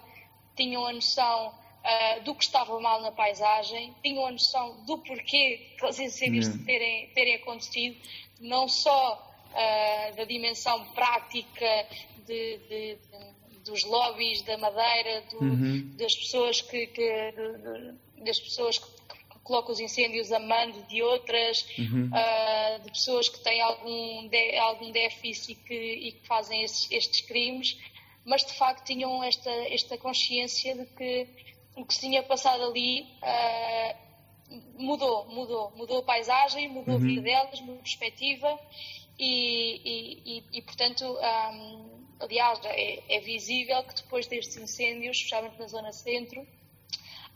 tinham 0.58 0.86
a 0.86 0.92
noção 0.92 1.48
uh, 1.48 2.24
do 2.26 2.36
que 2.36 2.44
estava 2.44 2.78
mal 2.82 3.02
na 3.02 3.14
paisagem, 3.14 3.96
tinham 4.04 4.26
a 4.26 4.32
noção 4.32 4.84
do 4.86 4.98
porquê 4.98 5.72
aqueles 5.78 6.00
incêndios 6.00 6.48
uhum. 6.48 6.66
terem, 6.66 7.08
terem 7.12 7.36
acontecido, 7.36 7.98
não 8.42 8.68
só 8.68 9.29
uh, 9.51 10.15
da 10.15 10.24
dimensão 10.24 10.84
prática 10.94 11.88
de, 12.25 12.58
de, 12.58 12.96
de, 12.96 13.00
dos 13.65 13.84
lobbies 13.84 14.41
da 14.44 14.58
madeira, 14.58 15.22
do, 15.32 15.44
uhum. 15.44 15.91
das 15.98 16.15
pessoas 16.15 16.62
que, 16.62 16.88
que 16.88 17.34
das 18.24 18.39
pessoas 18.39 18.77
que, 18.77 18.86
que, 18.86 19.39
colocam 19.44 19.72
os 19.72 19.79
incêndios 19.79 20.32
a 20.32 20.39
mando 20.39 20.84
de 20.84 21.01
outras, 21.01 21.65
uhum. 21.77 22.10
uh, 22.13 22.84
de 22.84 22.91
pessoas 22.91 23.29
que 23.29 23.39
têm 23.39 23.62
algum, 23.62 24.27
de, 24.27 24.58
algum 24.58 24.91
déficit 24.91 25.53
e 25.53 25.56
que, 25.56 25.74
e 25.74 26.12
que 26.12 26.27
fazem 26.27 26.63
esses, 26.63 26.91
estes 26.91 27.22
crimes, 27.22 27.77
mas 28.24 28.46
de 28.46 28.53
facto 28.53 28.86
tinham 28.86 29.24
esta, 29.24 29.50
esta 29.50 29.98
consciência 29.98 30.75
de 30.75 30.86
que 30.86 31.27
o 31.75 31.86
que 31.86 31.94
se 31.94 32.01
tinha 32.01 32.22
passado 32.22 32.63
ali 32.63 33.08
uh, 33.24 34.10
mudou, 34.77 35.25
mudou, 35.27 35.72
mudou 35.75 36.00
a 36.00 36.03
paisagem, 36.03 36.68
mudou 36.68 36.96
uhum. 36.96 37.01
a 37.01 37.08
vida 37.08 37.22
delas, 37.22 37.60
mudou 37.62 37.75
a 37.75 37.82
perspectiva 37.84 38.60
e, 39.20 40.38
e, 40.38 40.44
e, 40.54 40.62
portanto, 40.62 41.04
um, 41.04 42.06
aliás, 42.20 42.60
é, 42.64 43.16
é, 43.16 43.20
visível 43.20 43.84
que 43.84 43.96
depois 43.96 44.28
destes 44.28 44.56
incêndios, 44.56 45.18
especialmente 45.18 45.60
na 45.60 45.68
zona 45.68 45.92
centro, 45.92 46.48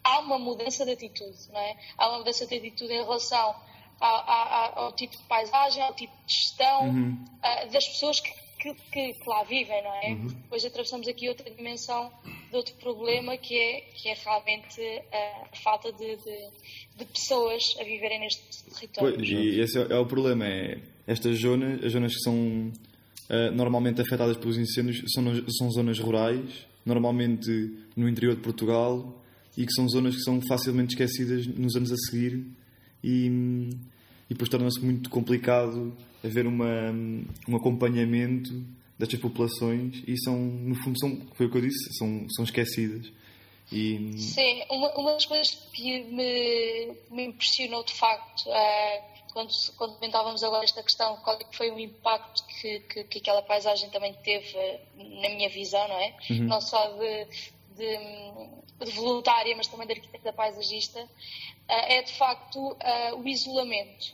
há 0.04 0.20
uma 0.20 0.40
mudança 0.40 0.86
de 0.86 0.92
atitude, 0.92 1.38
não 1.52 1.60
é? 1.60 1.78
Há 1.98 2.10
uma 2.10 2.20
mudança 2.20 2.48
de 2.48 2.56
atitude 2.56 2.94
em 2.94 3.02
relação 3.04 3.56
ao, 4.00 4.30
ao, 4.30 4.80
ao 4.86 4.92
tipo 4.94 5.18
de 5.18 5.24
paisagem, 5.24 5.84
ao 5.84 5.94
tipo 5.94 6.14
de 6.26 6.34
gestão 6.34 6.88
uhum. 6.88 7.26
uh, 7.38 7.72
das 7.72 7.88
pessoas 7.88 8.20
que, 8.22 8.32
que, 8.60 8.74
que, 8.74 9.14
que, 9.14 9.30
lá 9.30 9.44
vivem, 9.44 9.84
não 9.84 9.94
é? 9.96 10.08
Uhum. 10.08 10.28
Depois 10.28 10.64
atravessamos 10.64 11.08
aqui 11.08 11.28
outra 11.28 11.50
dimensão 11.52 12.12
de 12.54 12.58
outro 12.58 12.76
problema 12.76 13.36
que 13.36 13.56
é, 13.56 13.82
que 13.96 14.10
é 14.10 14.14
realmente 14.14 14.80
a, 15.12 15.48
a 15.52 15.56
falta 15.64 15.92
de, 15.92 16.16
de, 16.18 16.50
de, 16.98 17.06
pessoas 17.06 17.64
a 17.80 17.84
viverem 17.84 18.20
neste 18.20 18.64
território. 18.76 19.16
Pois, 19.16 19.28
e 19.28 19.60
esse 19.60 19.80
é, 19.80 19.88
é 19.90 19.98
o 19.98 20.06
problema, 20.06 20.48
é 20.48 20.78
estas 21.08 21.40
zonas, 21.40 21.84
as 21.84 21.92
zonas 21.92 22.14
que 22.14 22.22
são 22.22 22.36
uh, 22.38 23.52
normalmente 23.56 24.02
afetadas 24.02 24.38
pelos 24.38 24.58
incêndios 24.58 25.02
são, 25.12 25.24
são 25.58 25.72
zonas 25.72 26.00
rurais, 26.00 26.68
normalmente 26.86 27.50
no 27.98 28.08
interior 28.08 28.36
de 28.36 28.42
Portugal, 28.42 29.20
e 29.58 29.66
que 29.66 29.74
são 29.74 29.90
zonas 29.90 30.16
que 30.16 30.22
são 30.22 30.40
facilmente 30.48 30.94
esquecidas 30.94 31.48
nos 31.48 31.76
anos 31.76 31.92
a 31.92 31.98
seguir 31.98 32.46
e, 33.04 33.28
e 34.30 34.30
depois 34.30 34.50
torna-se 34.50 34.80
muito 34.80 35.10
complicado 35.10 35.92
haver 36.24 36.46
uma, 36.46 36.92
um 37.48 37.56
acompanhamento 37.56 38.64
destas 39.04 39.20
populações 39.20 40.04
e 40.08 40.18
são, 40.18 40.36
no 40.36 40.76
fundo, 40.76 40.98
são, 41.00 41.28
foi 41.34 41.46
o 41.46 41.52
que 41.52 41.58
eu 41.58 41.62
disse, 41.62 41.94
são, 41.98 42.26
são 42.30 42.46
esquecidas. 42.46 43.12
E... 43.72 44.18
Sim, 44.18 44.64
uma, 44.70 44.94
uma 44.98 45.14
das 45.14 45.26
coisas 45.26 45.52
que 45.74 46.04
me, 46.04 46.96
me 47.10 47.26
impressionou 47.26 47.84
de 47.84 47.94
facto 47.94 48.48
uh, 48.48 49.14
quando, 49.34 49.52
quando 49.78 49.96
comentávamos 49.96 50.44
agora 50.44 50.64
esta 50.64 50.84
questão, 50.84 51.18
qual 51.18 51.38
é 51.38 51.46
foi 51.52 51.72
o 51.72 51.80
impacto 51.80 52.46
que, 52.46 52.80
que, 52.82 53.04
que 53.06 53.18
aquela 53.18 53.42
paisagem 53.42 53.90
também 53.90 54.14
teve 54.24 54.56
na 54.96 55.30
minha 55.30 55.50
visão, 55.50 55.88
não 55.88 55.98
é? 55.98 56.16
Uhum. 56.30 56.44
Não 56.44 56.62
só 56.62 56.88
de, 56.92 57.26
de, 57.76 58.86
de, 58.86 58.92
voluntária, 58.92 59.56
mas 59.56 59.68
também 59.68 59.88
de 59.88 59.94
arquiteta 59.94 60.32
paisagista, 60.32 61.02
uh, 61.02 61.08
é 61.68 62.04
de 62.04 62.14
facto 62.14 62.60
uh, 62.60 63.16
o 63.18 63.28
isolamento. 63.28 64.14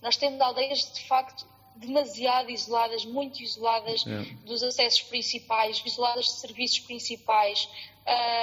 Nós 0.00 0.16
temos 0.16 0.40
aldeias 0.40 0.78
de 0.92 1.04
facto 1.06 1.44
demasiado 1.80 2.50
isoladas, 2.50 3.04
muito 3.04 3.42
isoladas 3.42 4.04
é. 4.06 4.22
dos 4.44 4.62
acessos 4.62 5.02
principais, 5.02 5.82
isoladas 5.84 6.26
de 6.26 6.32
serviços 6.32 6.80
principais, 6.80 7.68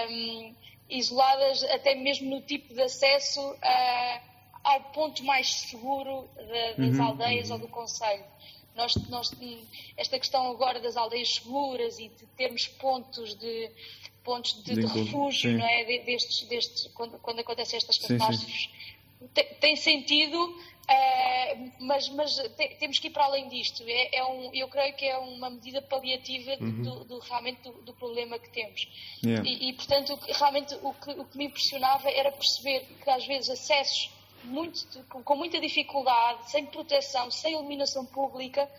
um, 0.10 0.53
isoladas 0.89 1.63
até 1.63 1.96
mesmo 1.96 2.29
no 2.29 2.41
tipo 2.41 2.74
de 2.74 2.82
acesso 2.82 3.39
uh, 3.41 4.22
ao 4.63 4.82
ponto 4.91 5.24
mais 5.24 5.53
seguro 5.53 6.27
de, 6.36 6.88
das 6.88 6.98
uhum. 6.98 7.06
aldeias 7.06 7.51
ou 7.51 7.60
do 7.60 7.67
Conselho. 7.67 8.24
Nós, 8.75 8.96
nós, 9.10 9.32
esta 9.96 10.20
questão 10.20 10.51
agora 10.51 10.79
das 10.79 10.96
aldeias 10.96 11.36
seguras 11.36 11.98
e 11.98 12.10
de 12.10 12.25
termos 12.38 12.67
pontos 12.67 13.34
de, 13.36 13.72
pontos 14.24 14.62
de, 14.63 14.75
de, 14.75 14.82
de 14.82 14.88
refúgio, 14.88 15.58
não 15.58 15.65
é? 15.65 15.84
Destes, 16.00 16.48
destes, 16.48 16.88
quando, 16.94 17.17
quando 17.20 17.39
acontecem 17.39 17.77
estas 17.77 17.98
catástrofes, 17.98 18.70
tem, 19.34 19.46
tem 19.56 19.75
sentido, 19.75 20.56
uh, 20.89 21.72
mas, 21.79 22.10
mas 22.10 22.36
te, 22.36 22.75
temos 22.79 23.00
que 23.00 23.08
ir 23.08 23.12
para 23.12 23.25
além 23.25 23.50
disto. 23.50 23.84
É, 23.88 24.17
é, 24.17 24.25
um, 24.25 24.50
eu 24.53 24.67
creio 24.67 24.96
que 24.96 25.06
é 25.06 25.17
uma 25.17 25.50
medida 25.50 25.82
paliativa 25.82 26.51
uhum. 26.60 26.82
do, 26.82 27.03
do, 27.06 27.20
realmente 27.20 27.62
do, 27.62 27.72
do, 27.84 27.94
problema 27.94 28.39
que 28.39 28.50
temos. 28.50 28.88
Yeah. 29.24 29.48
E, 29.48 29.70
e, 29.70 29.74
portanto, 29.74 30.20
realmente 30.27 30.75
o 30.82 30.94
que, 30.94 31.12
o 31.12 31.25
que 31.25 31.38
me 31.38 31.46
impressionava 31.46 32.10
era 32.10 32.32
perceber 32.32 32.86
que 33.03 33.10
às 33.10 33.25
vezes 33.25 33.50
acessos 33.50 34.12
muito, 34.44 35.03
com 35.10 35.36
muita 35.36 35.60
dificuldade, 35.60 36.51
sem 36.51 36.65
proteção, 36.65 37.29
sem 37.32 37.53
iluminação 37.53 38.06
pública, 38.06 38.70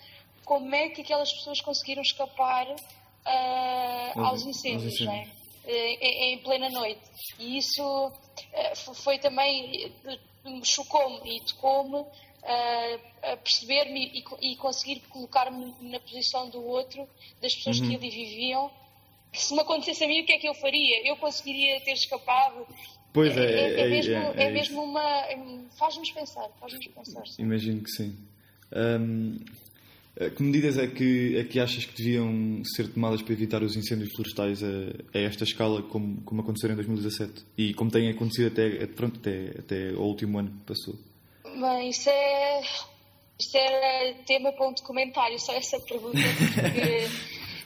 como 0.45 0.75
é 0.75 0.88
que 0.88 1.03
aquelas 1.03 1.33
pessoas 1.33 1.61
conseguiram 1.61 2.03
escapar 2.03 2.67
uh, 2.69 4.21
aos 4.21 4.43
incêndios, 4.45 5.00
é? 5.03 5.29
Em, 5.67 6.33
em, 6.33 6.38
plena 6.38 6.71
noite. 6.71 7.03
E 7.38 7.59
isso 7.59 7.83
uh, 8.07 8.95
foi 8.95 9.19
também, 9.19 9.93
chocou-me 10.64 11.37
e 11.37 11.40
tocou-me 11.40 11.97
uh, 11.97 13.00
a 13.23 13.37
perceber-me 13.37 14.25
e, 14.40 14.52
e, 14.52 14.57
conseguir 14.57 15.00
colocar-me 15.09 15.75
na 15.81 16.00
posição 16.00 16.49
do 16.49 16.64
outro, 16.64 17.09
das 17.40 17.55
pessoas 17.55 17.81
uhum. 17.81 17.88
que 17.88 17.97
ali 17.97 18.11
viviam. 18.11 18.71
Se 19.33 19.55
me 19.55 19.61
acontecesse 19.61 20.05
a 20.05 20.09
mim, 20.09 20.23
o 20.23 20.26
que 20.26 20.33
é 20.33 20.38
que 20.38 20.49
eu 20.49 20.55
faria? 20.55 21.07
Eu 21.07 21.17
conseguiria 21.17 21.81
ter 21.81 21.93
escapado 21.93 22.67
Pois 23.12 23.37
é, 23.37 23.40
é, 23.40 23.75
é, 23.75 23.81
é 23.81 23.88
mesmo, 23.88 24.14
é, 24.14 24.45
é 24.45 24.50
mesmo 24.50 24.83
uma. 24.83 25.25
faz-nos 25.78 26.11
pensar, 26.12 26.49
faz-nos 26.61 26.87
pensar. 26.87 27.26
Sim. 27.26 27.43
Imagino 27.43 27.83
que 27.83 27.90
sim. 27.90 28.17
Um, 28.73 29.38
que 30.34 30.42
medidas 30.42 30.76
é 30.78 30.87
que, 30.87 31.37
é 31.37 31.44
que 31.44 31.60
achas 31.60 31.84
que 31.84 31.96
deviam 31.96 32.62
ser 32.64 32.88
tomadas 32.88 33.22
para 33.22 33.32
evitar 33.32 33.62
os 33.62 33.76
incêndios 33.76 34.10
florestais 34.14 34.62
a, 34.64 34.66
a 35.14 35.20
esta 35.20 35.44
escala, 35.44 35.82
como, 35.82 36.20
como 36.22 36.40
aconteceram 36.40 36.75
em 36.75 36.76
2017? 36.76 37.44
E 37.56 37.72
como 37.75 37.90
tem 37.90 38.10
acontecido 38.10 38.48
até, 38.48 38.87
pronto, 38.87 39.20
até, 39.20 39.54
até 39.58 39.92
o 39.92 40.02
último 40.02 40.38
ano 40.38 40.50
que 40.50 40.75
passou? 40.75 40.96
Bem, 41.44 41.90
isso 41.90 42.08
é, 42.10 42.60
é 43.54 44.12
tema 44.26 44.52
para 44.52 44.68
um 44.68 44.72
documentário, 44.72 45.38
só 45.38 45.52
essa 45.54 45.78
pergunta. 45.80 46.18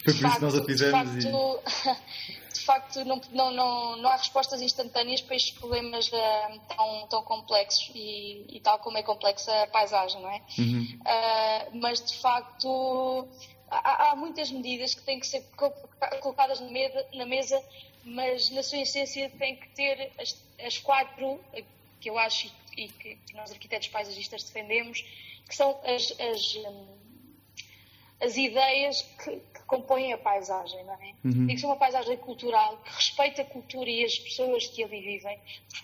Foi 0.05 0.15
por 0.15 0.27
isso 0.27 0.35
que 0.37 0.43
nós 0.43 0.55
a 0.57 0.65
fizemos. 0.65 1.15
De 1.15 1.31
facto, 1.31 1.89
e... 1.89 2.37
de 2.63 2.67
facto 2.67 3.05
não, 3.05 3.21
não, 3.33 3.51
não, 3.51 3.97
não 3.97 4.09
há 4.09 4.17
respostas 4.17 4.63
instantâneas 4.63 5.21
para 5.21 5.35
estes 5.35 5.59
problemas 5.59 6.07
uh, 6.09 6.61
tão, 6.69 7.07
tão 7.09 7.23
complexos 7.25 7.91
e, 7.93 8.47
e, 8.49 8.61
tal 8.61 8.79
como 8.79 8.97
é 8.97 9.03
complexa 9.03 9.53
a 9.65 9.67
paisagem, 9.67 10.23
não 10.23 10.31
é? 10.31 10.41
Uhum. 10.57 10.99
Uh, 11.01 11.79
mas 11.81 12.01
de 12.01 12.17
facto 12.19 13.29
há, 13.69 14.11
há, 14.11 14.17
muitas 14.17 14.53
medidas 14.53 14.95
que 14.95 15.03
têm 15.03 15.19
que 15.19 15.27
ser 15.27 15.45
colocadas 16.21 16.61
na 16.61 16.71
mesa, 16.71 17.07
na 17.15 17.27
mesa, 17.27 17.65
mas 18.05 18.49
na 18.51 18.63
sua 18.63 18.79
essência 18.79 19.29
têm 19.31 19.57
que 19.57 19.69
ter 19.71 20.13
as, 20.21 20.41
as 20.65 20.79
quatro 20.79 21.41
que 22.01 22.11
eu 22.11 22.17
acho 22.17 22.49
e 22.77 22.87
que, 22.89 23.17
que 23.17 23.35
nós 23.35 23.51
arquitetos 23.51 23.89
paisagistas 23.89 24.45
defendemos, 24.45 25.03
que 25.49 25.57
são 25.57 25.81
as, 25.85 26.15
as, 26.21 26.59
as 28.23 28.37
ideias 28.37 29.03
que, 29.23 29.31
que 29.37 29.63
compõem 29.67 30.13
a 30.13 30.19
paisagem, 30.19 30.85
não 30.85 30.95
é? 30.95 31.13
Uhum. 31.25 31.47
Tem 31.47 31.55
que 31.57 31.59
ser 31.59 31.67
uma 31.67 31.77
paisagem 31.77 32.17
cultural 32.19 32.77
que 32.85 32.95
respeite 32.95 33.41
a 33.41 33.45
cultura 33.45 33.91
e 33.91 34.05
as 34.05 34.17
pessoas 34.19 34.67
que 34.69 34.85
ali 34.85 35.01
vivem. 35.01 35.39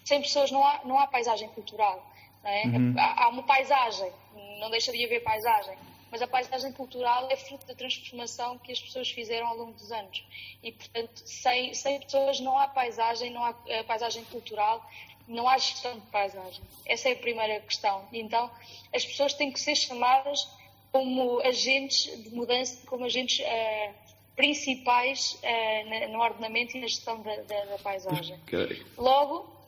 Sem 0.05 0.23
pessoas 0.23 0.51
não 0.51 0.65
há, 0.65 0.81
não 0.85 0.99
há 0.99 1.07
paisagem 1.09 1.49
cultural. 1.49 2.07
É? 2.45 2.65
Uhum. 2.67 2.95
Há, 2.97 3.25
há 3.25 3.29
uma 3.29 3.43
paisagem, 3.43 4.13
não 4.61 4.71
deixa 4.71 4.93
de 4.93 5.05
haver 5.05 5.23
paisagem, 5.23 5.77
mas 6.11 6.23
a 6.23 6.27
paisagem 6.27 6.73
cultural 6.73 7.29
é 7.31 7.37
fruto 7.37 7.67
da 7.67 7.75
transformação 7.75 8.57
que 8.59 8.73
as 8.73 8.81
pessoas 8.81 9.11
fizeram 9.11 9.49
ao 9.49 9.57
longo 9.57 9.73
dos 9.73 9.91
anos. 9.91 10.25
E, 10.63 10.73
portanto, 10.73 11.23
sem, 11.27 11.75
sem 11.75 12.01
pessoas 12.01 12.41
não 12.41 12.57
há 12.57 12.69
paisagem, 12.69 13.31
não 13.31 13.45
há 13.45 13.51
uh, 13.51 13.85
paisagem 13.87 14.25
cultural, 14.27 14.83
não 15.27 15.47
há 15.49 15.59
gestão 15.59 15.95
de 15.99 16.07
paisagem. 16.07 16.63
Essa 16.87 17.11
é 17.11 17.13
a 17.13 17.17
primeira 17.17 17.61
questão. 17.61 18.09
Então, 18.13 18.51
as 18.95 19.05
pessoas 19.05 19.35
têm 19.35 19.53
que 19.53 19.61
ser 19.61 19.75
chamadas 19.75 20.49
como 20.93 21.41
agentes 21.41 22.23
de 22.23 22.31
mudança, 22.31 22.79
como 22.87 23.05
agentes 23.05 23.41
uh, 23.41 23.95
principais 24.35 25.39
uh, 25.43 26.09
no 26.13 26.21
ordenamento 26.21 26.77
e 26.77 26.81
na 26.81 26.87
gestão 26.87 27.21
da, 27.23 27.37
da, 27.37 27.65
da 27.65 27.79
paisagem. 27.79 28.39
Okay. 28.47 28.83
Logo, 28.97 29.59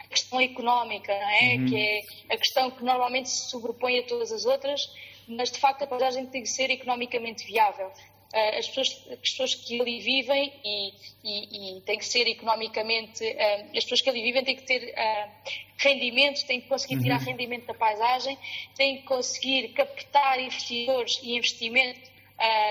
a 0.00 0.06
questão 0.08 0.40
económica, 0.40 1.12
não 1.12 1.30
é? 1.30 1.54
Uhum. 1.56 1.66
que 1.66 1.76
é 1.76 2.34
a 2.34 2.36
questão 2.36 2.70
que 2.70 2.84
normalmente 2.84 3.28
se 3.28 3.50
sobrepõe 3.50 4.00
a 4.00 4.02
todas 4.04 4.32
as 4.32 4.44
outras, 4.44 4.90
mas 5.28 5.50
de 5.50 5.58
facto 5.58 5.82
a 5.82 5.86
paisagem 5.86 6.26
tem 6.26 6.42
que 6.42 6.48
ser 6.48 6.70
economicamente 6.70 7.46
viável. 7.46 7.90
Uh, 8.34 8.58
as, 8.58 8.66
pessoas, 8.68 9.06
as 9.12 9.30
pessoas 9.30 9.54
que 9.54 9.80
ali 9.80 10.00
vivem 10.00 10.52
e, 10.64 10.92
e, 11.22 11.78
e 11.78 11.80
tem 11.82 11.96
que 11.96 12.04
ser 12.04 12.26
economicamente, 12.26 13.24
uh, 13.24 13.76
as 13.76 13.84
pessoas 13.84 14.00
que 14.00 14.10
ali 14.10 14.20
vivem 14.20 14.44
têm 14.44 14.56
que 14.56 14.62
ter 14.64 14.92
uh, 14.92 15.30
rendimento, 15.78 16.44
têm 16.44 16.60
que 16.60 16.68
conseguir 16.68 17.00
tirar 17.00 17.20
uhum. 17.20 17.24
rendimento 17.24 17.66
da 17.66 17.74
paisagem, 17.74 18.36
têm 18.74 18.98
que 18.98 19.02
conseguir 19.04 19.68
captar 19.68 20.40
investidores 20.40 21.20
e 21.22 21.36
investimento 21.36 22.16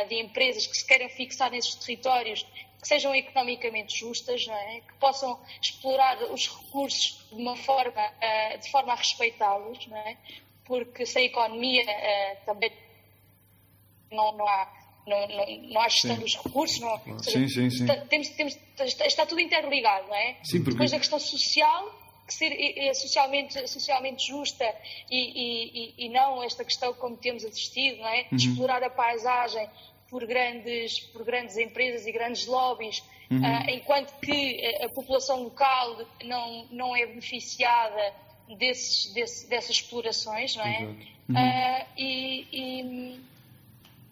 de 0.10 0.20
empresas 0.20 0.68
que 0.68 0.78
se 0.78 0.86
queiram 0.86 1.10
fixar 1.10 1.50
nesses 1.50 1.74
territórios 1.74 2.46
que 2.80 2.88
sejam 2.88 3.16
economicamente 3.16 3.98
justas, 3.98 4.48
é? 4.48 4.82
que 4.82 4.94
possam 5.00 5.40
explorar 5.60 6.22
os 6.32 6.48
recursos 6.48 7.26
de 7.30 7.42
uma 7.42 7.56
forma, 7.56 8.14
de 8.62 8.70
forma 8.70 8.94
a 8.94 8.96
respeitá-los, 8.96 9.90
é? 9.92 10.18
porque 10.66 11.04
sem 11.04 11.26
economia 11.26 11.84
também 12.46 12.72
não, 14.12 14.32
não, 14.38 14.48
há, 14.48 14.72
não, 15.08 15.28
não, 15.28 15.62
não 15.70 15.82
há 15.82 15.90
gestão 15.90 16.16
sim. 16.16 16.22
dos 16.22 16.36
recursos. 16.36 16.80
Não, 16.80 17.20
sim, 17.20 17.48
sim, 17.48 17.70
sim. 17.70 17.84
Está, 17.84 17.98
temos, 17.98 18.30
temos, 18.30 18.58
está, 18.86 19.06
está, 19.06 19.26
tudo 19.26 19.40
interligado, 19.42 20.08
não 20.08 20.16
é? 20.16 20.38
Sim, 20.44 20.60
porque... 20.60 20.72
Depois 20.72 20.94
a 20.94 21.00
questão 21.00 21.20
social, 21.20 21.94
que 22.28 22.34
ser 22.34 22.96
socialmente, 22.96 23.68
socialmente 23.68 24.28
justa 24.28 24.66
e, 25.10 25.94
e, 25.98 26.06
e, 26.06 26.10
não 26.10 26.42
esta 26.44 26.64
questão 26.64 26.94
como 26.94 27.16
temos 27.18 27.46
assistido, 27.46 28.00
não 28.00 28.08
é? 28.08 28.24
De 28.24 28.30
uhum. 28.48 28.54
explorar 28.54 28.84
a 28.84 28.90
paisagem 28.90 29.70
por 30.10 30.26
grandes, 30.26 31.00
por 31.00 31.24
grandes 31.24 31.58
empresas 31.58 32.08
e 32.08 32.12
grandes 32.12 32.46
lobbies, 32.48 33.04
uhum. 33.30 33.42
uh, 33.42 33.70
enquanto 33.70 34.14
que 34.20 34.66
a 34.84 34.90
população 34.90 35.44
local 35.44 36.06
não, 36.24 36.66
não 36.72 36.96
é 36.96 37.06
beneficiada 37.06 38.14
desses, 38.58 39.14
desse, 39.14 39.48
dessas 39.48 39.72
explorações, 39.72 40.56
não 40.56 40.66
é? 40.66 40.80
Uhum. 40.80 40.98
Uh, 41.30 41.86
e, 41.98 42.48
e, 42.52 43.20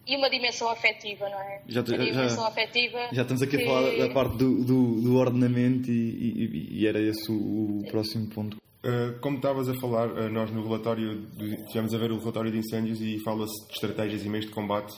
e, 0.07 0.15
uma 0.15 0.29
dimensão 0.29 0.69
afetiva, 0.69 1.29
não 1.29 1.39
é? 1.39 1.61
Já, 1.67 1.83
já, 1.83 1.97
dimensão 1.97 2.45
afetiva 2.45 2.99
já 3.11 3.21
estamos 3.21 3.41
aqui 3.41 3.57
que... 3.57 3.63
a 3.63 3.67
falar 3.67 3.97
da 3.97 4.09
parte 4.13 4.37
do, 4.37 4.63
do, 4.63 5.01
do 5.01 5.15
ordenamento 5.15 5.89
e, 5.89 6.79
e, 6.79 6.87
era 6.87 6.99
esse 6.99 7.31
o, 7.31 7.79
o 7.79 7.83
próximo 7.89 8.27
ponto. 8.29 8.57
Uh, 8.85 9.17
como 9.21 9.37
estavas 9.37 9.69
a 9.69 9.73
falar, 9.79 10.09
uh, 10.09 10.29
nós 10.29 10.51
no 10.51 10.61
relatório, 10.61 11.25
tivemos 11.67 11.93
a 11.93 11.97
ver 11.97 12.11
o 12.11 12.19
relatório 12.19 12.51
de 12.51 12.57
incêndios 12.57 12.99
e 12.99 13.17
fala-se 13.23 13.67
de 13.67 13.73
estratégias 13.73 14.25
e 14.25 14.29
meios 14.29 14.45
de 14.45 14.51
combate 14.51 14.93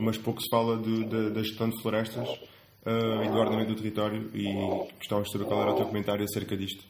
mas 0.00 0.18
pouco 0.18 0.40
se 0.40 0.48
fala 0.48 0.76
de, 0.78 1.04
de, 1.04 1.30
da 1.30 1.42
gestão 1.42 1.68
de 1.68 1.80
florestas 1.80 2.28
uh, 2.28 3.22
e 3.24 3.28
do 3.28 3.36
ordenamento 3.36 3.74
do 3.74 3.76
território 3.76 4.30
e 4.34 4.52
gostava 4.98 5.22
de 5.22 5.32
saber 5.32 5.44
qual 5.44 5.62
era 5.62 5.72
o 5.72 5.76
teu 5.76 5.86
comentário 5.86 6.24
acerca 6.24 6.56
disto. 6.56 6.84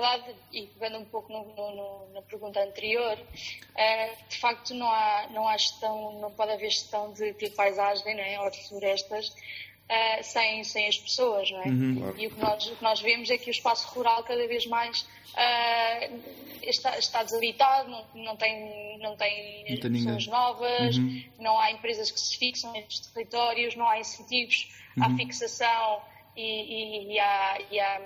Verdade, 0.00 0.34
e 0.52 0.66
pegando 0.66 0.98
um 0.98 1.04
pouco 1.04 1.32
no, 1.32 1.44
no, 1.44 2.12
na 2.14 2.22
pergunta 2.22 2.60
anterior, 2.60 3.18
uh, 3.18 4.28
de 4.28 4.38
facto 4.38 4.74
não 4.74 4.88
há, 4.88 5.28
não 5.30 5.46
há 5.46 5.56
gestão, 5.56 6.18
não 6.20 6.30
pode 6.32 6.52
haver 6.52 6.70
gestão 6.70 7.12
de, 7.12 7.32
de 7.34 7.50
paisagem 7.50 8.14
não 8.14 8.22
é, 8.22 8.40
ou 8.40 8.50
de 8.50 8.68
florestas 8.68 9.28
uh, 9.28 10.22
sem, 10.22 10.64
sem 10.64 10.86
as 10.86 10.98
pessoas, 10.98 11.50
não 11.50 11.62
é? 11.62 11.66
Uhum, 11.66 12.14
E 12.16 12.26
o 12.26 12.30
que, 12.30 12.40
nós, 12.40 12.66
o 12.66 12.76
que 12.76 12.82
nós 12.82 13.00
vemos 13.00 13.30
é 13.30 13.36
que 13.36 13.50
o 13.50 13.52
espaço 13.52 13.88
rural 13.88 14.22
cada 14.24 14.46
vez 14.48 14.66
mais 14.66 15.02
uh, 15.02 16.20
está, 16.62 16.98
está 16.98 17.22
desabitado, 17.22 17.90
não, 17.90 18.04
não 18.14 18.36
tem, 18.36 18.98
não 18.98 19.16
tem, 19.16 19.66
não 19.68 19.76
tem 19.76 19.92
pessoas 19.92 20.26
novas, 20.26 20.96
uhum. 20.96 21.24
não 21.38 21.58
há 21.58 21.70
empresas 21.70 22.10
que 22.10 22.18
se 22.18 22.38
fixam 22.38 22.72
nestes 22.72 23.00
territórios, 23.08 23.76
não 23.76 23.86
há 23.86 23.98
incentivos 24.00 24.68
uhum. 24.96 25.04
à 25.04 25.16
fixação 25.16 26.02
e, 26.36 26.42
e, 26.42 27.12
e, 27.12 27.18
à, 27.18 27.58
e 27.70 27.80
à 27.80 28.00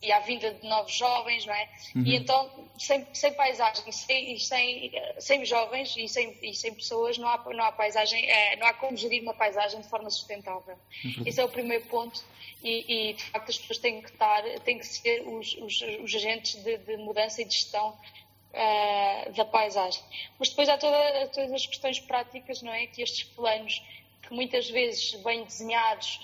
e 0.00 0.12
à 0.12 0.20
vinda 0.20 0.52
de 0.54 0.66
novos 0.66 0.92
jovens, 0.92 1.44
não 1.44 1.54
é? 1.54 1.68
Uhum. 1.94 2.02
E 2.04 2.16
então, 2.16 2.68
sem, 2.78 3.06
sem 3.12 3.32
paisagem, 3.34 3.90
sem, 3.90 4.38
sem, 4.38 4.92
sem 5.18 5.44
jovens 5.44 5.94
e 5.96 6.08
sem, 6.08 6.38
e 6.42 6.54
sem 6.54 6.72
pessoas, 6.74 7.18
não 7.18 7.28
há, 7.28 7.42
não 7.52 7.64
há 7.64 7.72
paisagem, 7.72 8.24
é, 8.30 8.56
não 8.56 8.66
há 8.66 8.74
como 8.74 8.96
gerir 8.96 9.22
uma 9.22 9.34
paisagem 9.34 9.80
de 9.80 9.88
forma 9.88 10.08
sustentável. 10.10 10.76
Uhum. 11.04 11.24
Esse 11.26 11.40
é 11.40 11.44
o 11.44 11.48
primeiro 11.48 11.84
ponto 11.86 12.24
e, 12.62 13.10
e, 13.10 13.12
de 13.14 13.24
facto 13.24 13.50
as 13.50 13.58
pessoas 13.58 13.78
têm 13.78 14.00
que 14.00 14.10
estar, 14.10 14.42
têm 14.64 14.78
que 14.78 14.86
ser 14.86 15.22
os, 15.26 15.54
os, 15.54 15.80
os 16.02 16.14
agentes 16.14 16.62
de, 16.62 16.78
de, 16.78 16.96
mudança 16.96 17.42
e 17.42 17.44
de 17.44 17.54
gestão 17.54 17.90
uh, 17.90 19.32
da 19.32 19.44
paisagem. 19.44 20.02
Mas 20.38 20.48
depois 20.48 20.68
há 20.68 20.78
toda, 20.78 21.28
todas 21.28 21.52
as 21.52 21.66
questões 21.66 22.00
práticas, 22.00 22.62
não 22.62 22.72
é? 22.72 22.86
Que 22.86 23.02
estes 23.02 23.24
planos, 23.24 23.82
que 24.28 24.34
muitas 24.34 24.68
vezes 24.68 25.14
bem 25.22 25.42
desenhados, 25.42 26.20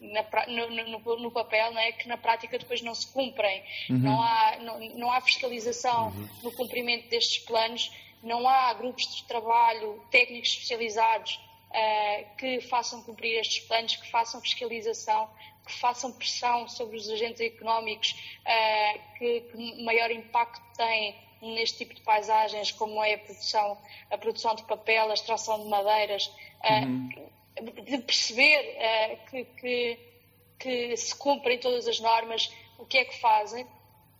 na, 0.00 0.46
no, 0.46 0.98
no, 0.98 1.16
no, 1.18 1.30
papel, 1.30 1.72
não 1.72 1.80
é? 1.80 1.92
que 1.92 2.08
na 2.08 2.16
prática 2.16 2.58
depois 2.58 2.82
não 2.82 2.94
se 2.94 3.06
cumprem. 3.06 3.62
Uhum. 3.88 3.98
Não, 3.98 4.22
há, 4.22 4.56
não, 4.60 4.80
não, 4.80 5.12
há 5.12 5.20
fiscalização 5.20 6.08
uhum. 6.08 6.28
no 6.42 6.52
cumprimento 6.52 7.08
destes 7.08 7.44
planos, 7.44 7.90
não 8.22 8.48
há 8.48 8.72
grupos 8.74 9.16
de 9.16 9.24
trabalho 9.24 10.02
técnicos 10.10 10.50
especializados 10.50 11.40
uh, 11.70 12.36
que 12.36 12.60
façam 12.62 13.02
cumprir 13.02 13.38
estes 13.38 13.64
planos, 13.66 13.96
que 13.96 14.10
façam 14.10 14.40
fiscalização, 14.40 15.28
que 15.66 15.72
façam 15.72 16.12
pressão 16.12 16.68
sobre 16.68 16.96
os 16.96 17.08
agentes 17.08 17.40
económicos 17.40 18.14
uh, 18.40 19.18
que, 19.18 19.40
que 19.40 19.84
maior 19.84 20.10
impacto 20.10 20.62
têm 20.76 21.14
neste 21.42 21.78
tipo 21.78 21.94
de 21.94 22.00
paisagens, 22.00 22.72
como 22.72 23.02
é 23.04 23.14
a 23.14 23.18
produção, 23.18 23.78
a 24.10 24.16
produção 24.16 24.54
de 24.54 24.62
papel, 24.64 25.10
a 25.10 25.14
extração 25.14 25.62
de 25.62 25.68
madeiras. 25.68 26.30
Uh, 26.64 26.84
uhum 26.84 27.24
de 27.60 27.98
perceber 27.98 28.76
uh, 28.76 29.30
que, 29.30 29.44
que, 29.44 29.98
que, 30.58 30.96
se 30.96 31.14
cumprem 31.14 31.58
todas 31.58 31.86
as 31.86 32.00
normas, 32.00 32.50
o 32.78 32.84
que 32.84 32.98
é 32.98 33.04
que 33.04 33.18
fazem. 33.20 33.66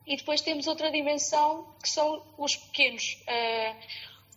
E 0.06 0.16
depois 0.16 0.40
temos 0.40 0.66
outra 0.66 0.90
dimensão 0.90 1.74
que 1.82 1.88
são 1.88 2.22
os 2.38 2.56
pequenos, 2.56 3.18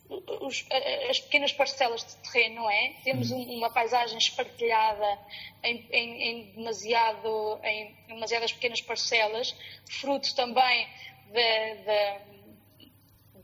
uh, 0.09 0.45
os, 0.45 0.61
uh, 0.61 1.09
as 1.09 1.19
pequenas 1.19 1.51
parcelas 1.51 2.03
de 2.05 2.15
terreno, 2.31 2.55
não 2.55 2.69
é? 2.69 2.93
Temos 3.03 3.31
um, 3.31 3.41
uma 3.57 3.69
paisagem 3.69 4.17
espartilhada 4.17 5.19
em, 5.63 5.85
em, 5.91 6.23
em, 6.23 6.43
demasiado, 6.53 7.59
em 7.63 7.95
demasiadas 8.07 8.51
pequenas 8.51 8.81
parcelas, 8.81 9.55
fruto 9.89 10.33
também 10.35 10.87
de, 11.31 11.75
de 11.83 12.37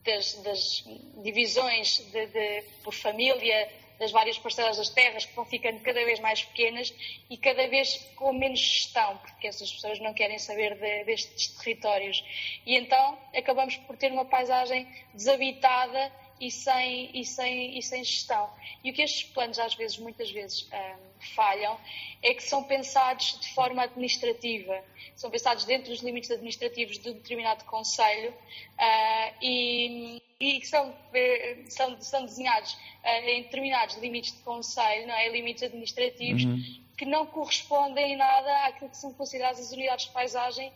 das, 0.06 0.34
das, 0.44 0.84
divisões 1.24 2.00
de, 2.12 2.62
por 2.84 2.94
família, 2.94 3.70
das 4.04 4.12
várias 4.12 4.38
parcelas 4.38 4.78
das 4.78 4.90
terras 4.90 5.26
que 5.26 5.34
vão 5.34 5.46
ficando 5.46 5.80
cada 5.80 6.04
vez 6.04 6.20
mais 6.20 6.44
pequenas 6.44 6.94
e 7.30 7.38
cada 7.38 7.68
vez 7.70 7.96
com 8.18 8.34
menos 8.34 8.60
gestão, 8.60 9.18
porque 9.20 9.48
essas 9.48 9.72
pessoas 9.72 9.98
não 10.00 10.14
querem 10.14 10.38
saber 10.38 10.76
de, 10.76 11.06
destes 11.06 11.48
territórios. 11.48 12.22
E 12.66 12.76
então 12.76 13.18
acabamos 13.34 13.78
por 13.78 13.96
ter 13.96 14.12
uma 14.12 14.26
paisagem 14.26 14.86
desabitada 15.14 16.12
e 16.40 16.52
sem, 16.52 17.10
e 17.14 17.24
sem, 17.24 17.78
e 17.78 17.82
sem 17.82 18.04
gestão. 18.04 18.50
E 18.84 18.92
o 18.92 18.94
que 18.94 19.02
estes 19.02 19.24
planos, 19.24 19.58
às 19.58 19.74
vezes, 19.76 19.98
muitas 19.98 20.30
vezes, 20.30 20.68
um, 20.74 21.14
falham 21.34 21.80
é 22.22 22.34
que 22.34 22.44
são 22.44 22.64
pensados 22.66 23.40
de 23.40 23.54
forma 23.54 23.84
administrativa, 23.84 24.84
são 25.16 25.32
pensados 25.32 25.64
dentro 25.64 25.90
dos 25.92 26.02
limites 26.02 26.30
administrativos 26.32 27.00
de 27.00 27.10
um 27.10 27.14
determinado 27.14 27.64
conselho 27.64 28.32
uh, 28.32 29.36
e, 29.42 30.22
e 30.44 30.66
são, 30.66 30.94
eh, 31.14 31.58
são, 31.70 32.02
são 32.02 32.26
desenhados 32.26 32.74
uh, 32.74 33.30
em 33.30 33.44
determinados 33.44 33.96
limites 33.98 34.34
de 34.34 34.40
conselho, 34.40 35.08
não 35.08 35.16
é? 35.16 35.30
limites 35.30 35.64
administrativos, 35.64 36.44
uhum. 36.44 36.62
que 36.98 37.06
não 37.06 37.26
correspondem 37.26 38.14
em 38.14 38.18
nada 38.18 38.66
àquilo 38.66 38.90
que 38.90 38.98
são 38.98 39.14
consideradas 39.14 39.60
as 39.60 39.72
unidades 39.72 40.06
de 40.06 40.12
paisagem 40.12 40.72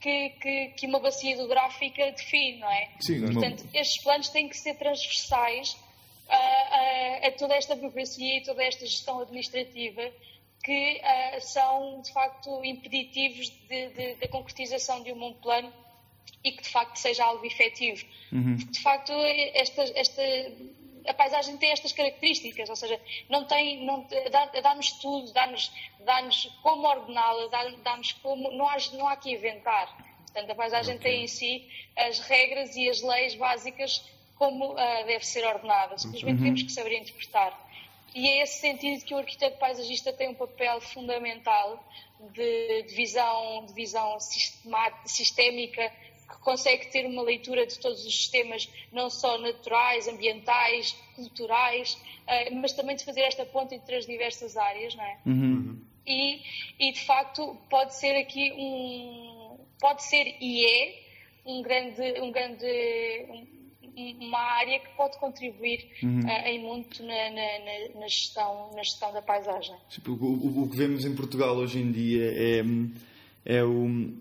que, 0.00 0.30
que, 0.40 0.68
que 0.68 0.86
uma 0.86 1.00
bacia 1.00 1.32
hidrográfica 1.32 2.12
define, 2.12 2.58
não 2.60 2.70
é? 2.70 2.88
Sim, 3.00 3.32
Portanto, 3.32 3.64
não. 3.64 3.80
estes 3.80 4.02
planos 4.02 4.28
têm 4.28 4.48
que 4.48 4.56
ser 4.56 4.74
transversais 4.74 5.76
a, 6.28 6.36
a, 6.36 7.26
a, 7.26 7.32
toda 7.32 7.54
esta 7.56 7.74
burocracia 7.74 8.38
e 8.38 8.42
toda 8.42 8.62
esta 8.62 8.86
gestão 8.86 9.20
administrativa 9.20 10.12
que 10.62 11.00
são, 11.40 12.02
de 12.02 12.12
facto, 12.12 12.64
impeditivos 12.64 13.50
da 14.20 14.28
concretização 14.28 15.02
de 15.02 15.12
um 15.12 15.18
bom 15.18 15.32
plano 15.32 15.72
e 16.44 16.52
que 16.52 16.62
de 16.62 16.68
facto 16.68 16.96
seja 16.96 17.24
algo 17.24 17.44
efetivo. 17.44 18.04
Uhum. 18.32 18.56
Porque 18.56 18.72
de 18.72 18.80
facto 18.80 19.12
esta, 19.54 19.82
esta, 19.98 20.22
a 21.06 21.14
paisagem 21.14 21.56
tem 21.56 21.70
estas 21.70 21.92
características, 21.92 22.68
ou 22.68 22.76
seja, 22.76 23.00
não 23.28 23.44
tem, 23.44 23.84
não, 23.84 24.06
dá-nos 24.62 24.92
tudo, 24.92 25.32
dá-nos 25.32 25.72
dá 26.00 26.22
como 26.62 26.86
ordená-la, 26.86 27.48
dá-nos 27.82 28.12
como, 28.12 28.50
não 28.52 28.68
há, 28.68 28.76
não 28.94 29.08
há 29.08 29.16
que 29.16 29.30
inventar. 29.30 29.96
Portanto, 30.22 30.50
a 30.50 30.54
paisagem 30.54 30.96
okay. 30.96 31.12
tem 31.12 31.24
em 31.24 31.28
si 31.28 31.66
as 31.96 32.18
regras 32.20 32.76
e 32.76 32.88
as 32.88 33.00
leis 33.00 33.34
básicas 33.34 34.04
como 34.36 34.72
uh, 34.72 35.06
deve 35.06 35.26
ser 35.26 35.44
ordenada. 35.44 35.98
Simplesmente 35.98 36.38
uhum. 36.38 36.44
temos 36.44 36.62
que 36.62 36.72
saber 36.72 36.98
interpretar. 36.98 37.68
E 38.14 38.26
é 38.26 38.42
esse 38.42 38.60
sentido 38.60 39.04
que 39.04 39.14
o 39.14 39.18
arquiteto 39.18 39.58
paisagista 39.58 40.12
tem 40.12 40.28
um 40.28 40.34
papel 40.34 40.80
fundamental 40.80 41.84
de, 42.32 42.82
de 42.84 42.94
visão, 42.94 43.66
de 43.66 43.72
visão 43.72 44.18
sistémica, 45.04 45.92
que 46.28 46.38
consegue 46.40 46.90
ter 46.90 47.06
uma 47.06 47.22
leitura 47.22 47.66
de 47.66 47.78
todos 47.78 48.04
os 48.04 48.14
sistemas, 48.14 48.68
não 48.92 49.08
só 49.08 49.38
naturais, 49.38 50.06
ambientais, 50.06 50.94
culturais, 51.16 51.94
uh, 51.94 52.54
mas 52.56 52.72
também 52.72 52.96
de 52.96 53.04
fazer 53.04 53.22
esta 53.22 53.46
ponte 53.46 53.74
entre 53.74 53.96
as 53.96 54.06
diversas 54.06 54.56
áreas, 54.56 54.94
não 54.94 55.04
é? 55.04 55.18
Uhum. 55.24 55.80
E, 56.06 56.42
e, 56.78 56.92
de 56.92 57.04
facto, 57.04 57.56
pode 57.68 57.94
ser 57.94 58.16
aqui 58.16 58.52
um. 58.52 59.58
pode 59.80 60.04
ser 60.04 60.36
e 60.40 60.64
é 60.64 61.02
um 61.46 61.62
grande. 61.62 62.20
Um 62.20 62.30
grande 62.30 63.26
um, 63.28 63.58
uma 64.20 64.38
área 64.38 64.78
que 64.78 64.90
pode 64.96 65.18
contribuir 65.18 65.90
uhum. 66.02 66.20
uh, 66.20 66.46
em 66.46 66.60
muito 66.60 67.02
na, 67.02 67.30
na, 67.30 68.00
na, 68.00 68.06
gestão, 68.06 68.70
na 68.72 68.82
gestão 68.82 69.12
da 69.12 69.20
paisagem. 69.20 69.74
O, 70.06 70.10
o, 70.12 70.62
o, 70.62 70.70
que 70.70 70.76
vemos 70.76 71.04
em 71.04 71.16
Portugal 71.16 71.56
hoje 71.56 71.80
em 71.80 71.90
dia 71.90 72.32
é, 72.32 72.62
é 73.44 73.64
o, 73.64 74.12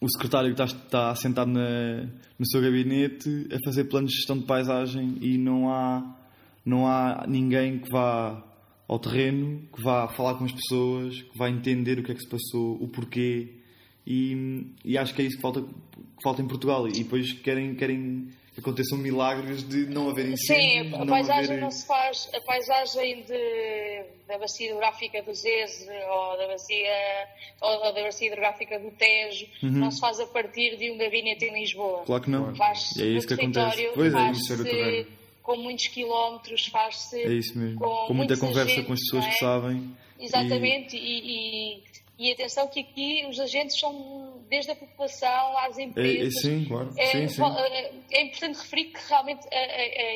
o 0.00 0.08
secretário 0.08 0.54
que 0.54 0.62
está, 0.62 0.76
está 0.76 1.14
sentado 1.14 1.50
na, 1.50 2.02
no 2.38 2.46
seu 2.46 2.60
gabinete 2.60 3.48
a 3.52 3.58
fazer 3.64 3.84
planos 3.84 4.10
de 4.10 4.16
gestão 4.16 4.38
de 4.38 4.44
paisagem 4.44 5.16
e 5.20 5.36
não 5.36 5.70
há, 5.70 6.16
não 6.64 6.86
há 6.86 7.26
ninguém 7.28 7.78
que 7.78 7.90
vá 7.90 8.44
ao 8.86 8.98
terreno, 8.98 9.62
que 9.74 9.82
vá 9.82 10.08
falar 10.08 10.34
com 10.34 10.44
as 10.44 10.52
pessoas, 10.52 11.20
que 11.20 11.36
vá 11.38 11.50
entender 11.50 11.98
o 11.98 12.02
que 12.02 12.12
é 12.12 12.14
que 12.14 12.22
se 12.22 12.28
passou, 12.28 12.82
o 12.82 12.88
porquê. 12.88 13.54
E, 14.06 14.66
e 14.84 14.96
acho 14.96 15.14
que 15.14 15.20
é 15.20 15.26
isso 15.26 15.36
que 15.36 15.42
falta, 15.42 15.60
que 15.60 16.22
falta 16.22 16.40
em 16.40 16.48
Portugal. 16.48 16.88
E 16.88 16.92
depois 16.92 17.32
querem, 17.32 17.74
querem 17.74 18.28
aconteçam 18.58 18.98
milagres 18.98 19.66
de 19.66 19.86
não 19.86 20.10
haver 20.10 20.28
incêndios. 20.28 20.90
Sim, 20.90 21.02
a 21.02 21.06
paisagem 21.06 21.52
haver... 21.52 21.60
não 21.60 21.70
se 21.70 21.86
faz, 21.86 22.28
a 22.34 22.40
paisagem 22.40 23.22
de, 23.22 24.04
da 24.26 24.38
bacia 24.38 24.66
hidrográfica 24.66 25.22
do 25.22 25.34
Zeze 25.34 25.88
ou 25.88 26.38
da 26.38 26.46
bacia, 26.48 27.28
ou 27.60 27.94
da 27.94 28.02
bacia 28.02 28.26
hidrográfica 28.26 28.78
do 28.78 28.90
Tejo 28.90 29.46
uhum. 29.62 29.70
não 29.70 29.90
se 29.90 30.00
faz 30.00 30.20
a 30.20 30.26
partir 30.26 30.76
de 30.76 30.90
um 30.90 30.98
gabinete 30.98 31.44
em 31.44 31.60
Lisboa. 31.60 32.02
Claro 32.04 32.22
que 32.22 32.30
não. 32.30 32.54
Faz-se 32.54 33.02
é 33.02 33.06
isso 33.06 33.26
que 33.26 33.34
acontece. 33.34 33.90
Pois 33.94 34.14
é, 34.14 35.06
com 35.42 35.56
muitos 35.56 35.86
quilómetros, 35.86 36.66
faz-se 36.66 37.22
é 37.22 37.32
isso 37.32 37.58
mesmo. 37.58 37.78
com, 37.78 38.06
com 38.06 38.14
muita 38.14 38.36
conversa 38.36 38.82
com 38.82 38.92
as 38.92 39.00
pessoas 39.00 39.24
é? 39.24 39.28
que 39.30 39.34
sabem. 39.36 39.96
Exatamente, 40.20 40.96
e, 40.96 41.76
e 41.76 41.82
e 42.18 42.32
atenção 42.32 42.66
que 42.66 42.80
aqui 42.80 43.24
os 43.28 43.38
agentes 43.38 43.78
são 43.78 44.42
desde 44.48 44.72
a 44.72 44.76
população 44.76 45.58
às 45.58 45.78
empresas. 45.78 46.36
É, 46.36 46.40
sim, 46.40 46.64
claro. 46.64 46.92
É, 46.96 47.06
sim, 47.06 47.28
sim. 47.28 47.42
É, 47.42 47.92
é, 48.10 48.22
importante 48.22 48.58
referir 48.58 48.84
que 48.86 49.08
realmente 49.08 49.46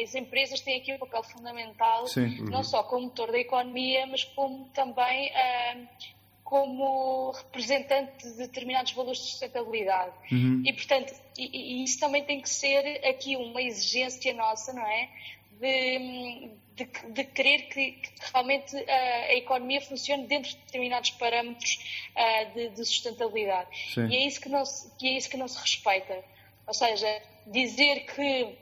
as 0.02 0.14
empresas 0.14 0.60
têm 0.60 0.80
aqui 0.80 0.92
um 0.92 0.98
papel 0.98 1.22
fundamental, 1.22 2.06
sim. 2.08 2.42
não 2.50 2.64
só 2.64 2.82
como 2.82 3.04
motor 3.04 3.30
da 3.30 3.38
economia, 3.38 4.06
mas 4.06 4.24
como 4.24 4.64
também 4.74 5.30
como 6.52 7.30
representante 7.30 8.28
de 8.28 8.36
determinados 8.36 8.92
valores 8.92 9.20
de 9.20 9.24
sustentabilidade. 9.28 10.12
Uhum. 10.30 10.62
E, 10.66 10.72
portanto, 10.74 11.14
e, 11.38 11.80
e 11.80 11.84
isso 11.84 11.98
também 11.98 12.22
tem 12.24 12.42
que 12.42 12.50
ser 12.50 13.00
aqui 13.06 13.36
uma 13.36 13.62
exigência 13.62 14.34
nossa, 14.34 14.70
não 14.74 14.86
é? 14.86 15.08
De, 15.58 16.50
de, 16.76 16.84
de 16.84 17.24
querer 17.24 17.68
que, 17.68 17.92
que 17.92 18.10
realmente 18.32 18.76
uh, 18.76 18.84
a 19.28 19.34
economia 19.34 19.80
funcione 19.80 20.26
dentro 20.26 20.50
de 20.50 20.56
determinados 20.56 21.10
parâmetros 21.10 21.78
uh, 22.16 22.54
de, 22.54 22.68
de, 22.70 22.84
sustentabilidade. 22.84 23.68
Sim. 23.94 24.06
E 24.08 24.16
é 24.16 24.26
isso 24.26 24.40
que 24.40 24.48
não 24.48 24.64
se, 24.64 24.90
que 24.96 25.06
é 25.06 25.16
isso 25.16 25.28
que 25.28 25.36
não 25.36 25.48
se 25.48 25.58
respeita. 25.60 26.24
Ou 26.66 26.74
seja, 26.74 27.22
dizer 27.46 28.06
que 28.06 28.56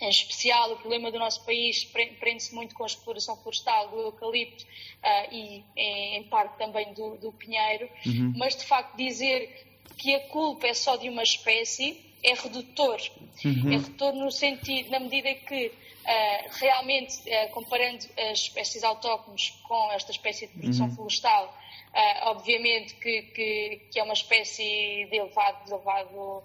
em 0.00 0.08
especial, 0.08 0.72
o 0.72 0.76
problema 0.76 1.10
do 1.10 1.18
nosso 1.18 1.44
país 1.44 1.84
prende-se 1.84 2.54
muito 2.54 2.74
com 2.74 2.84
a 2.84 2.86
exploração 2.86 3.36
florestal 3.36 3.88
do 3.88 3.98
eucalipto 4.00 4.64
uh, 4.64 5.34
e, 5.34 5.64
em, 5.76 6.16
em, 6.16 6.24
parte, 6.24 6.56
também 6.56 6.94
do, 6.94 7.18
do 7.18 7.32
pinheiro, 7.32 7.88
uhum. 8.06 8.32
mas 8.36 8.56
de 8.56 8.64
facto 8.64 8.96
dizer 8.96 9.66
que 9.98 10.14
a 10.14 10.20
culpa 10.28 10.66
é 10.66 10.74
só 10.74 10.96
de 10.96 11.08
uma 11.08 11.22
espécie 11.22 12.00
é 12.22 12.34
redutor. 12.34 13.00
Uhum. 13.44 13.72
É 13.72 13.76
redutor 13.76 14.12
no 14.14 14.30
sentido, 14.30 14.90
na 14.90 15.00
medida 15.00 15.34
que 15.34 15.72
Uh, 16.00 16.48
realmente, 16.58 17.14
uh, 17.28 17.50
comparando 17.52 18.06
as 18.30 18.38
espécies 18.38 18.82
autóctones 18.82 19.50
com 19.68 19.92
esta 19.92 20.10
espécie 20.10 20.46
de 20.46 20.54
produção 20.54 20.86
uhum. 20.86 20.94
florestal, 20.94 21.46
uh, 21.46 22.28
obviamente 22.30 22.94
que, 22.94 23.22
que, 23.22 23.80
que, 23.92 24.00
é 24.00 24.02
uma 24.02 24.14
espécie 24.14 25.06
de 25.10 25.16
elevado, 25.16 25.64
de 25.66 25.72
elevado, 25.72 26.42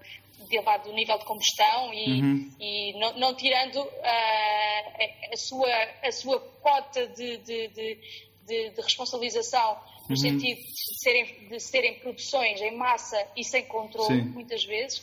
de 0.49 0.55
elevado 0.55 0.93
nível 0.93 1.17
de 1.17 1.25
combustão 1.25 1.93
e, 1.93 2.21
uhum. 2.21 2.51
e 2.59 2.93
não, 2.99 3.17
não, 3.17 3.35
tirando 3.35 3.79
a, 3.79 5.31
a, 5.31 5.37
sua, 5.37 5.73
a 6.03 6.11
sua 6.11 6.39
cota 6.61 7.07
de, 7.07 7.37
de, 7.37 7.67
de, 7.69 8.69
de 8.71 8.81
responsabilização 8.81 9.79
no 10.09 10.09
uhum. 10.09 10.15
sentido 10.17 10.59
de 10.59 10.99
serem, 10.99 11.47
de 11.49 11.59
serem 11.59 11.99
produções 11.99 12.61
em 12.61 12.75
massa 12.75 13.17
e 13.35 13.43
sem 13.43 13.65
controle, 13.65 14.21
Sim. 14.21 14.29
muitas 14.29 14.63
vezes, 14.63 15.01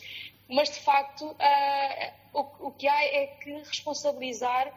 mas 0.52 0.70
de 0.70 0.80
facto 0.80 1.24
uh, 1.24 2.12
o, 2.32 2.68
o, 2.68 2.70
que 2.72 2.86
há 2.86 3.04
é 3.04 3.26
que 3.26 3.52
responsabilizar 3.52 4.72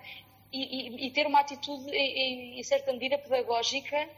e, 0.51 0.61
e, 0.61 1.07
e 1.07 1.11
ter 1.11 1.27
uma 1.27 1.41
atitude 1.41 1.89
em, 1.91 2.59
em, 2.59 2.63
certa 2.63 2.93
medida 2.93 3.17
pedagógica 3.17 4.09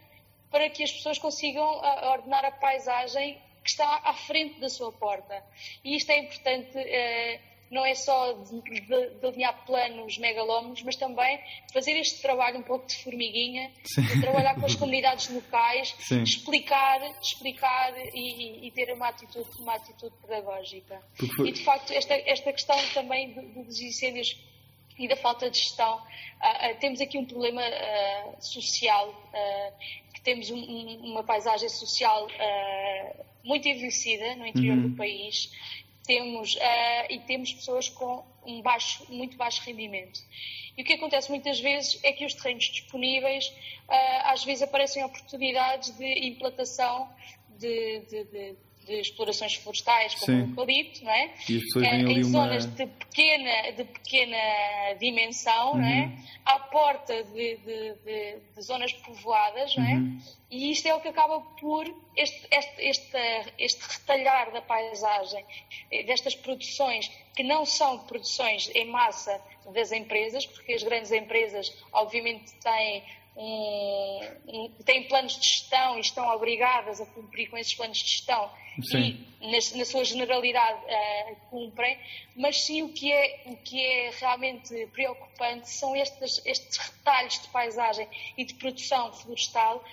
para 0.52 0.70
que 0.70 0.84
as 0.84 0.92
pessoas 0.92 1.18
consigam 1.18 1.66
uh, 1.66 2.06
ordenar 2.12 2.46
a 2.46 2.52
paisagem 2.52 3.42
que 3.64 3.70
está 3.72 4.02
à 4.04 4.14
frente 4.14 4.60
da 4.60 4.70
sua 4.70 4.92
porta. 4.94 5.44
E 5.84 5.96
isto 5.96 6.10
é 6.12 6.20
importante. 6.20 6.78
Uh, 6.78 7.57
não 7.70 7.86
é 7.86 7.94
só 7.96 8.34
delinear 9.22 9.66
planos 9.66 10.18
megalómanos, 10.18 10.82
mas 10.84 10.96
também 10.96 11.40
fazer 11.74 11.92
este 11.94 12.22
trabalho 12.22 12.60
um 12.60 12.64
pouco 12.64 12.88
de 12.88 12.96
formiguinha, 13.04 13.72
de 13.84 14.22
trabalhar 14.22 14.56
com 14.56 14.66
as 14.66 14.76
comunidades 14.76 15.30
locais, 15.30 15.94
Sim. 16.00 16.24
explicar, 16.24 17.02
explicar 17.22 17.94
e, 18.14 18.68
e, 18.68 18.72
ter 18.72 18.94
uma 18.94 19.10
atitude, 19.10 19.50
uma 19.60 19.76
atitude 19.76 20.16
pedagógica. 20.22 21.02
Porque... 21.18 21.44
E 21.44 21.52
de 21.52 21.64
facto 21.64 21.92
esta, 21.92 22.14
esta 22.14 22.54
questão 22.54 22.78
também 22.94 23.34
dos 23.34 23.80
incêndios 23.82 24.38
e 24.98 25.08
da 25.08 25.16
falta 25.16 25.50
de 25.50 25.60
gestão, 25.60 25.98
uh, 25.98 26.72
uh, 26.72 26.80
temos 26.80 27.00
aqui 27.00 27.18
um 27.18 27.26
problema 27.26 27.62
uh, 27.62 28.44
social, 28.44 29.14
que 30.14 30.22
temos 30.22 30.50
um, 30.50 30.58
um, 30.58 31.12
uma 31.12 31.24
paisagem 31.24 31.70
social 31.70 32.28
muito 33.44 33.68
envelhecida 33.68 34.36
no 34.36 34.46
interior 34.46 34.78
uhum. 34.78 34.90
do 34.90 34.96
país 34.98 35.52
temos, 36.08 36.56
uh, 36.56 36.60
e 37.10 37.20
temos 37.20 37.54
pessoas 37.54 37.90
com 37.90 38.26
um 38.46 38.62
baixo, 38.62 39.06
muito 39.10 39.38
baixo 39.38 39.62
rendimento. 39.64 40.20
E 40.76 40.82
o 40.82 40.86
que 40.86 40.94
acontece 40.94 41.30
muitas 41.30 41.60
vezes 41.60 42.00
é 42.04 42.14
que 42.14 42.26
os 42.26 42.34
terrenos 42.34 42.64
disponíveis, 42.66 43.48
uh, 43.50 44.32
às 44.32 44.44
vezes 44.44 44.64
aparecem 44.64 45.04
oportunidades 45.04 45.92
de 45.98 46.28
implantação 46.28 47.10
de, 47.50 48.00
de, 48.02 48.24
de, 48.24 48.56
de 48.88 49.02
explorações 49.02 49.56
florestais, 49.56 50.16
como 50.16 50.26
Sim. 50.26 50.44
o 50.44 50.50
eucalipto, 50.52 51.04
não 51.04 51.12
é? 51.12 51.34
E 51.50 51.58
as 51.58 51.64
pessoas 51.64 51.88
Uh, 51.88 52.10
em 52.10 52.24
zonas 52.24 52.66
uma... 52.66 52.76
de 52.76 52.88
pequena, 52.88 53.72
de 53.74 53.84
pequena 53.84 54.38
dimensão, 55.00 55.74
uhum. 55.74 55.78
não 55.78 55.88
é? 55.88 56.12
À 56.46 56.60
porta 56.60 57.24
de, 57.24 57.58
de, 57.58 57.94
de, 58.06 58.38
de 58.56 58.62
zonas 58.62 58.94
povoadas, 58.94 59.76
não 59.76 59.86
é? 59.86 59.94
Uhum. 59.94 60.20
E 60.50 60.72
isto 60.72 60.88
é 60.88 60.96
o 60.96 61.02
que 61.02 61.10
acaba 61.10 61.42
por 61.60 61.86
este, 62.16 62.48
este, 62.50 62.82
este, 62.82 63.18
este 63.60 63.82
retalhar 63.82 64.52
da 64.52 64.62
paisagem, 64.62 65.44
eh, 65.92 66.04
destas 66.04 66.36
produções 66.36 67.12
que 67.36 67.44
não 67.44 67.66
são 67.66 68.00
produções 68.00 68.72
em 68.74 68.86
massa 68.86 69.42
das 69.74 69.92
empresas, 69.92 70.46
porque 70.46 70.74
as 70.74 70.84
grandes 70.84 71.12
empresas, 71.12 71.74
obviamente, 71.92 72.54
têm 72.62 73.04
um, 73.38 74.20
um, 74.48 74.70
têm 74.84 75.08
planos 75.08 75.40
de 75.40 75.48
gestão 75.48 75.98
e 75.98 76.02
estão 76.02 76.28
obrigadas 76.30 77.00
a 77.00 77.06
cumprir 77.06 77.50
com 77.50 77.58
esses 77.58 77.74
planos 77.76 78.00
de 78.00 78.08
gestão 78.08 78.50
Sim. 78.82 79.24
e, 79.40 79.46
na, 79.52 79.78
na, 79.78 79.86
sua 79.86 80.04
generalidade, 80.04 80.80
uh, 80.86 81.36
cumprem, 81.52 82.00
mas 82.36 82.60
sim 82.64 82.82
o 82.82 82.90
que 82.90 83.12
é, 83.12 83.44
o 83.46 83.56
que 83.58 83.80
é 83.80 84.12
realmente 84.20 84.88
preocupante 84.88 85.70
são 85.70 85.96
estes, 85.96 86.42
estes 86.46 86.78
retalhos 86.78 87.40
de 87.40 87.48
paisagem 87.50 88.08
e 88.36 88.44
de 88.44 88.56
produção 88.56 89.14
florestal 89.14 89.84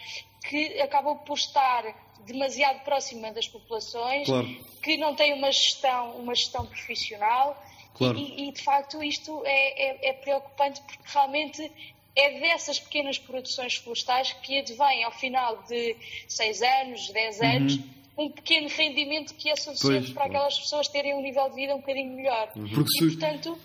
que 0.48 0.80
acabam 0.80 1.18
por 1.18 1.36
estar 1.36 1.84
demasiado 2.24 2.82
próxima 2.82 3.30
das 3.30 3.46
populações, 3.46 4.26
claro. 4.26 4.48
que 4.82 4.96
não 4.96 5.14
têm 5.14 5.34
uma 5.34 5.52
gestão, 5.52 6.16
uma 6.16 6.34
gestão 6.34 6.64
profissional 6.64 7.62
claro. 7.94 8.18
e, 8.18 8.48
e, 8.48 8.52
de 8.52 8.62
facto 8.62 9.02
isto 9.02 9.42
é, 9.44 10.06
é, 10.06 10.10
é 10.10 10.12
preocupante 10.14 10.80
porque 10.82 11.02
realmente 11.04 11.70
é 12.16 12.38
dessas 12.40 12.78
pequenas 12.78 13.18
produções 13.18 13.74
florestais 13.76 14.32
que 14.42 14.58
advém 14.58 15.02
ao 15.04 15.12
final 15.12 15.64
de 15.68 15.96
6 16.28 16.62
anos, 16.62 17.08
10 17.12 17.40
anos, 17.40 17.74
uhum. 17.76 18.26
um 18.26 18.30
pequeno 18.30 18.68
rendimento 18.68 19.34
que 19.34 19.48
é 19.50 19.56
suficiente 19.56 20.04
Pois. 20.06 20.10
para 20.12 20.26
aquelas 20.26 20.58
pessoas 20.58 20.86
terem 20.88 21.14
um 21.14 21.22
nível 21.22 21.48
de 21.50 21.56
vida 21.56 21.74
um 21.74 21.78
bocadinho 21.80 22.14
melhor. 22.14 22.48
Porque 22.52 23.04
E, 23.04 23.10
se- 23.10 23.16
portanto, 23.16 23.58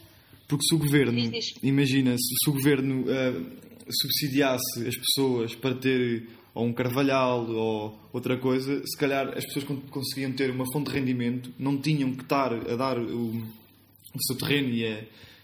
Porque 0.48 0.64
se 0.66 0.74
o 0.74 0.80
governo, 0.80 1.12
Diz, 1.14 1.30
diz. 1.32 1.54
imagina, 1.62 2.18
se, 2.18 2.36
se 2.44 2.50
o 2.50 2.54
governo 2.54 3.06
ah, 3.08 3.90
subsidiasse 3.92 4.88
as 4.88 4.96
pessoas 4.96 5.56
para 5.56 5.76
ter 5.76 6.28
ou 6.56 6.66
um 6.66 6.74
carvalhal 6.74 7.46
ou 7.48 8.00
outra 8.12 8.36
coisa, 8.38 8.82
se 8.86 8.98
calhar 8.98 9.28
as 9.38 9.46
pessoas 9.46 9.66
con- 9.66 9.80
conseguiam 9.92 10.32
ter 10.34 10.50
uma 10.50 10.66
fonte 10.74 10.90
de 10.92 10.98
rendimento, 11.00 11.54
não 11.60 11.78
tinham 11.80 12.14
que 12.16 12.24
estar 12.24 12.52
a 12.52 12.76
dar 12.76 12.98
o, 12.98 13.28
o 13.38 14.24
seu 14.26 14.36
terreno 14.38 14.70
e 14.70 14.86
a, 14.88 15.04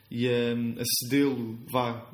e 0.09 0.27
a, 0.27 0.31
a 0.81 0.83
cedê-lo, 0.85 1.59
vá, 1.69 2.09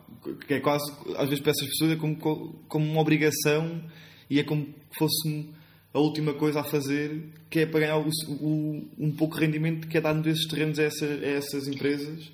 que 0.48 0.54
é 0.56 0.60
quase, 0.60 0.84
às 1.18 1.28
vezes 1.30 1.40
para 1.42 1.52
essas 1.52 1.68
pessoas 1.68 1.92
é 1.92 1.96
como, 1.96 2.16
co- 2.18 2.56
como 2.68 2.86
uma 2.90 3.02
obrigação 3.02 3.82
e 4.30 4.40
é 4.40 4.44
como 4.44 4.68
fosse 4.98 5.50
a 5.94 6.00
última 6.00 6.34
coisa 6.34 6.62
a 6.62 6.64
fazer, 6.64 7.24
que 7.50 7.60
é 7.60 7.66
para 7.66 7.82
ganhar 7.82 7.98
o, 7.98 8.08
o- 8.30 8.88
um 8.98 9.12
pouco 9.12 9.36
de 9.36 9.46
rendimento 9.46 9.88
que 9.88 9.98
é 9.98 10.02
dado 10.02 10.22
desses 10.22 10.48
terrenos 10.48 10.80
a, 10.80 10.84
essa- 10.84 11.06
a 11.06 11.28
essas 11.28 11.68
empresas. 11.68 12.32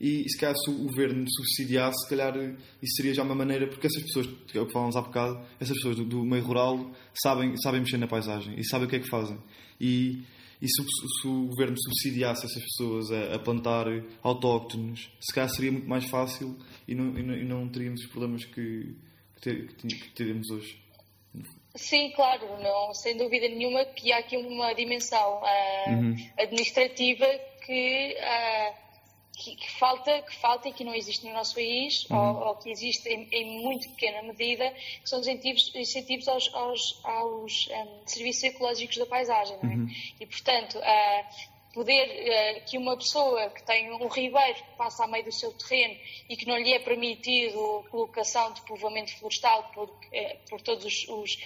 E 0.00 0.22
se 0.30 0.38
calhar 0.38 0.54
se 0.56 0.70
o 0.70 0.74
governo 0.74 1.24
subsidiasse, 1.28 2.04
se 2.04 2.08
calhar 2.08 2.32
isso 2.80 2.94
seria 2.96 3.12
já 3.14 3.24
uma 3.24 3.34
maneira, 3.34 3.66
porque 3.66 3.88
essas 3.88 4.02
pessoas, 4.04 4.28
é 4.54 4.60
o 4.60 4.66
que 4.66 4.72
falávamos 4.72 4.94
há 4.96 5.00
bocado, 5.00 5.40
essas 5.58 5.76
pessoas 5.76 5.96
do, 5.96 6.04
do 6.04 6.24
meio 6.24 6.44
rural 6.44 6.88
sabem, 7.20 7.56
sabem 7.56 7.80
mexer 7.80 7.96
na 7.98 8.06
paisagem 8.06 8.54
e 8.58 8.64
sabem 8.64 8.86
o 8.86 8.90
que 8.90 8.94
é 8.96 9.00
que 9.00 9.08
fazem. 9.10 9.36
E, 9.80 10.22
e 10.60 10.66
se, 10.68 10.80
o- 10.82 10.86
se 11.20 11.26
o 11.28 11.46
governo 11.46 11.76
subsidiasse 11.80 12.44
essas 12.46 12.62
pessoas 12.62 13.10
a, 13.12 13.34
a 13.36 13.38
plantar 13.38 13.86
autóctonos, 14.22 15.10
se 15.20 15.34
calhar 15.34 15.48
seria 15.50 15.72
muito 15.72 15.88
mais 15.88 16.04
fácil 16.04 16.56
e 16.86 16.94
não, 16.94 17.18
e 17.18 17.22
não, 17.22 17.34
e 17.34 17.44
não 17.44 17.68
teríamos 17.68 18.00
os 18.02 18.08
problemas 18.08 18.44
que, 18.44 18.96
que, 19.36 19.40
ter- 19.40 19.66
que 19.76 20.10
teremos 20.10 20.50
hoje. 20.50 20.78
Sim, 21.76 22.10
claro, 22.16 22.44
não, 22.60 22.92
sem 22.94 23.16
dúvida 23.16 23.46
nenhuma 23.48 23.84
que 23.84 24.10
há 24.12 24.18
aqui 24.18 24.36
uma 24.36 24.72
dimensão 24.74 25.40
ah, 25.44 25.84
administrativa 26.42 27.24
que, 27.64 28.16
ah, 28.20 28.74
que, 29.38 29.54
que 29.54 29.70
falta, 29.78 30.20
que 30.22 30.34
falta 30.36 30.68
e 30.68 30.72
que 30.72 30.82
não 30.84 30.94
existe 30.94 31.24
no 31.26 31.32
nosso 31.32 31.54
país, 31.54 32.04
ou, 32.10 32.48
ou 32.48 32.56
que 32.56 32.70
existe 32.70 33.08
em, 33.08 33.28
em 33.30 33.62
muito 33.62 33.88
pequena 33.90 34.20
medida, 34.22 34.68
que 34.70 35.08
são 35.08 35.20
os 35.20 35.26
incentivos, 35.28 35.72
incentivos 35.74 36.26
aos, 36.28 36.52
aos, 36.54 37.00
aos 37.04 37.68
ah, 37.72 37.86
serviços 38.06 38.42
ecológicos 38.44 38.96
da 38.98 39.06
paisagem. 39.06 39.56
É? 39.56 40.22
E, 40.22 40.26
portanto, 40.26 40.78
ah, 40.82 41.24
poder 41.72 42.02
ah, 42.32 42.60
que 42.68 42.76
uma 42.76 42.96
pessoa 42.96 43.48
que 43.50 43.62
tem 43.62 43.92
um 43.92 44.08
ribeiro 44.08 44.54
que 44.56 44.76
passa 44.76 45.04
a 45.04 45.06
meio 45.06 45.24
do 45.24 45.32
seu 45.32 45.52
terreno 45.52 45.96
e 46.28 46.36
que 46.36 46.44
não 46.46 46.56
lhe 46.58 46.72
é 46.72 46.78
permitido 46.80 47.84
colocação 47.90 48.52
de 48.52 48.60
povoamento 48.62 49.16
florestal 49.18 49.70
por, 49.72 49.88
eh, 50.12 50.36
por 50.50 50.60
todos 50.60 50.84
os, 50.84 51.08
os- 51.08 51.38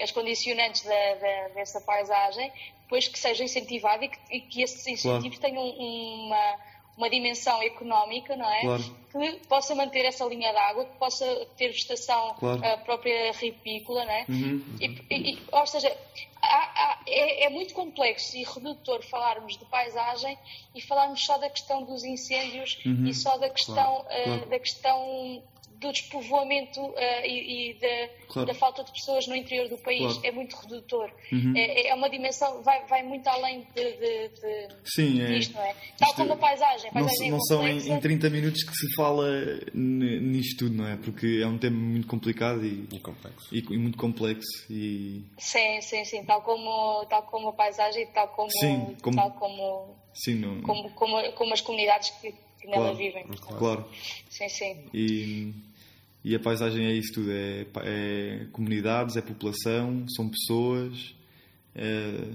as 0.00 0.10
condicionantes 0.12 0.82
da- 0.82 1.14
da- 1.14 1.48
dessa 1.54 1.80
paisagem, 1.80 2.52
depois 2.82 3.08
que 3.08 3.18
seja 3.18 3.42
incentivado 3.42 4.04
e 4.04 4.08
que, 4.08 4.18
e 4.30 4.40
que 4.42 4.62
esses 4.62 4.86
incentivos 4.86 5.38
tenham 5.40 5.64
uma, 5.66 6.56
uma 6.98 7.08
dimensão 7.08 7.62
económica, 7.62 8.36
não 8.36 8.50
é? 8.50 8.60
Claro. 8.60 8.98
Que 9.10 9.46
possa 9.48 9.74
manter 9.74 10.04
essa 10.04 10.24
linha 10.26 10.50
de 10.50 10.58
água, 10.58 10.84
que 10.84 10.98
possa 10.98 11.24
ter 11.56 11.68
vegetação 11.68 12.34
Claro. 12.38 12.60
ah, 12.62 12.76
própria 12.78 13.32
ripícola, 13.32 14.04
não 14.04 14.12
é? 14.12 14.26
E, 14.28 14.86
e- 15.08 15.30
e- 15.34 15.38
ou 15.50 15.66
seja, 15.66 15.96
há- 16.42 16.72
há- 16.82 16.98
é, 17.06 17.44
é 17.44 17.48
muito 17.48 17.72
complexo 17.72 18.36
e 18.36 18.42
redutor 18.44 19.02
falarmos 19.04 19.56
de 19.56 19.64
paisagem 19.64 20.36
e 20.74 20.80
falarmos 20.82 21.24
só 21.24 21.38
da 21.38 21.48
questão 21.48 21.84
dos 21.84 22.04
incêndios 22.04 22.78
e 22.84 23.14
só 23.14 23.38
da 23.38 23.48
questão, 23.48 24.04
claro. 24.04 24.46
da 24.46 24.58
questão 24.58 25.42
do 25.80 25.92
despovoamento 25.92 26.80
ah, 26.96 27.26
e, 27.26 27.70
e 27.70 27.74
da, 27.74 28.18
Claro. 28.28 28.48
da 28.48 28.54
falta 28.54 28.84
de 28.84 28.92
pessoas 28.92 29.26
no 29.26 29.34
interior 29.34 29.68
do 29.68 29.78
país. 29.78 30.00
Claro. 30.14 30.20
É 30.26 30.32
muito 30.32 30.54
redutor. 30.56 31.10
É, 31.56 31.88
é 31.88 31.94
uma 31.94 32.10
dimensão, 32.10 32.62
vai, 32.62 32.84
vai 32.86 33.02
muito 33.02 33.26
além 33.28 33.66
de, 33.74 33.92
de, 33.92 34.28
de, 34.28 34.68
Sim, 34.84 35.20
é. 35.22 35.26
disto, 35.38 35.54
não 35.54 35.62
é? 35.62 35.74
Tal 35.98 36.08
Isto 36.10 36.16
como 36.16 36.32
a 36.32 36.36
paisagem. 36.36 36.90
A 36.90 36.94
Não, 36.94 37.06
paisagem 37.06 37.28
é 37.28 37.30
não 37.30 37.40
são 37.40 37.66
em, 37.66 37.78
em 37.92 38.00
30 38.00 38.28
minutos 38.30 38.62
que 38.64 38.74
se 38.74 38.94
fala 38.96 39.26
nisto 39.72 40.58
tudo, 40.66 40.74
não 40.76 40.86
é? 40.88 40.96
Porque 40.96 41.40
é 41.42 41.46
um 41.46 41.58
tema 41.58 41.76
muito 41.78 42.06
complicado 42.06 42.64
e, 42.64 42.86
E 42.92 42.98
complexo. 43.00 43.54
e, 43.54 43.58
e 43.58 43.78
muito 43.78 43.96
complexo 43.96 44.66
e 44.70 45.24
Sim, 45.38 45.80
sim, 45.80 46.04
sim. 46.04 46.24
Tal 46.24 46.42
como, 46.42 47.04
tal 47.06 47.22
como 47.22 47.48
a 47.48 47.52
paisagem, 47.52 48.06
tal 48.12 48.28
como, 48.28 48.50
Sim, 48.50 48.96
como- 49.02 49.16
tal 49.16 49.30
como, 49.32 49.96
sim, 50.14 50.34
não, 50.34 50.60
como, 50.62 50.90
como, 50.90 51.32
como 51.32 51.52
as 51.54 51.60
comunidades 51.60 52.10
que, 52.20 52.32
que 52.60 52.66
nela 52.66 52.82
Claro. 52.82 52.96
vivem. 52.96 53.24
claro. 53.58 53.88
Sim, 54.28 54.48
sim. 54.48 54.84
E, 54.92 55.52
e 56.24 56.34
a 56.34 56.40
paisagem 56.40 56.86
é 56.86 56.94
isso 56.94 57.12
tudo, 57.14 57.30
é, 57.30 57.66
é 57.84 58.46
comunidades, 58.52 59.16
é 59.16 59.22
população, 59.22 60.06
são 60.08 60.28
pessoas 60.28 61.14
é- 61.74 62.34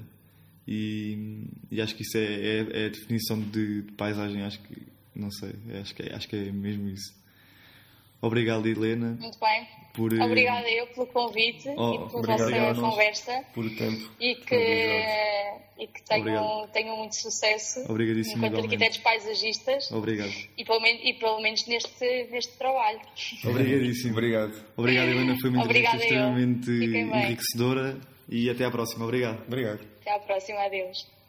e, 0.68 1.46
e 1.70 1.82
acho 1.82 1.94
que 1.96 2.04
isso 2.04 2.18
é, 2.18 2.24
é- 2.24 2.84
é 2.84 2.86
a 2.86 2.90
definição 2.90 3.40
de, 3.42 3.82
de 3.82 3.92
paisagem, 3.94 4.42
acho 4.44 4.60
que 4.62 4.82
não 5.16 5.30
sei, 5.32 5.54
acho 5.82 5.94
que 5.94 6.04
é, 6.04 6.16
acho 6.16 6.28
que 6.28 6.36
é 6.36 6.52
mesmo 6.52 6.88
isso. 6.90 7.14
Obrigado 8.24 8.66
Helena 8.68 9.18
Muito 9.20 9.38
bem. 9.40 9.68
por 9.94 10.14
eh, 10.14 10.24
Obrigada 10.24 10.68
eu 10.70 10.88
pelo 10.88 11.08
convite 11.08 11.68
Oh, 11.76 11.94
e 11.94 11.98
pela 12.10 12.20
obrigado 12.20 12.76
vossa 12.76 12.82
conversa 12.90 13.44
Por 13.54 13.70
tempo. 13.76 14.10
e 14.20 14.36
que, 14.36 14.56
e 15.78 15.88
que 15.88 16.04
tenham, 16.04 16.68
tenham 16.72 16.98
muito 16.98 17.16
sucesso 17.16 17.82
Obrigadíssimo, 17.92 18.38
enquanto 18.38 18.54
igualmente. 18.54 18.76
arquitetos 18.84 18.98
paisagistas 19.00 19.92
Obrigado. 19.92 20.32
e 20.58 20.64
pelo, 20.64 20.80
menos, 20.82 21.02
e 21.04 21.14
pelo 21.14 21.42
menos 21.42 21.68
neste, 21.68 22.28
neste 22.32 22.58
trabalho. 22.58 23.02
Obrigadíssimo. 23.46 24.14
Obrigado. 24.14 24.54
Obrigado, 24.78 25.10
Helena. 25.10 25.36
Foi 25.42 25.50
uma 25.50 25.64
entrevista 25.64 25.98
extremamente 25.98 26.72
enriquecedora 26.72 27.98
e 28.30 28.50
até 28.50 28.64
à 28.66 28.72
próxima. 28.72 29.04
Obrigado. 29.04 29.44
Obrigado. 29.46 29.82
Até 30.02 30.16
à 30.16 30.20
próxima. 30.20 30.60
Adeus. 30.62 31.23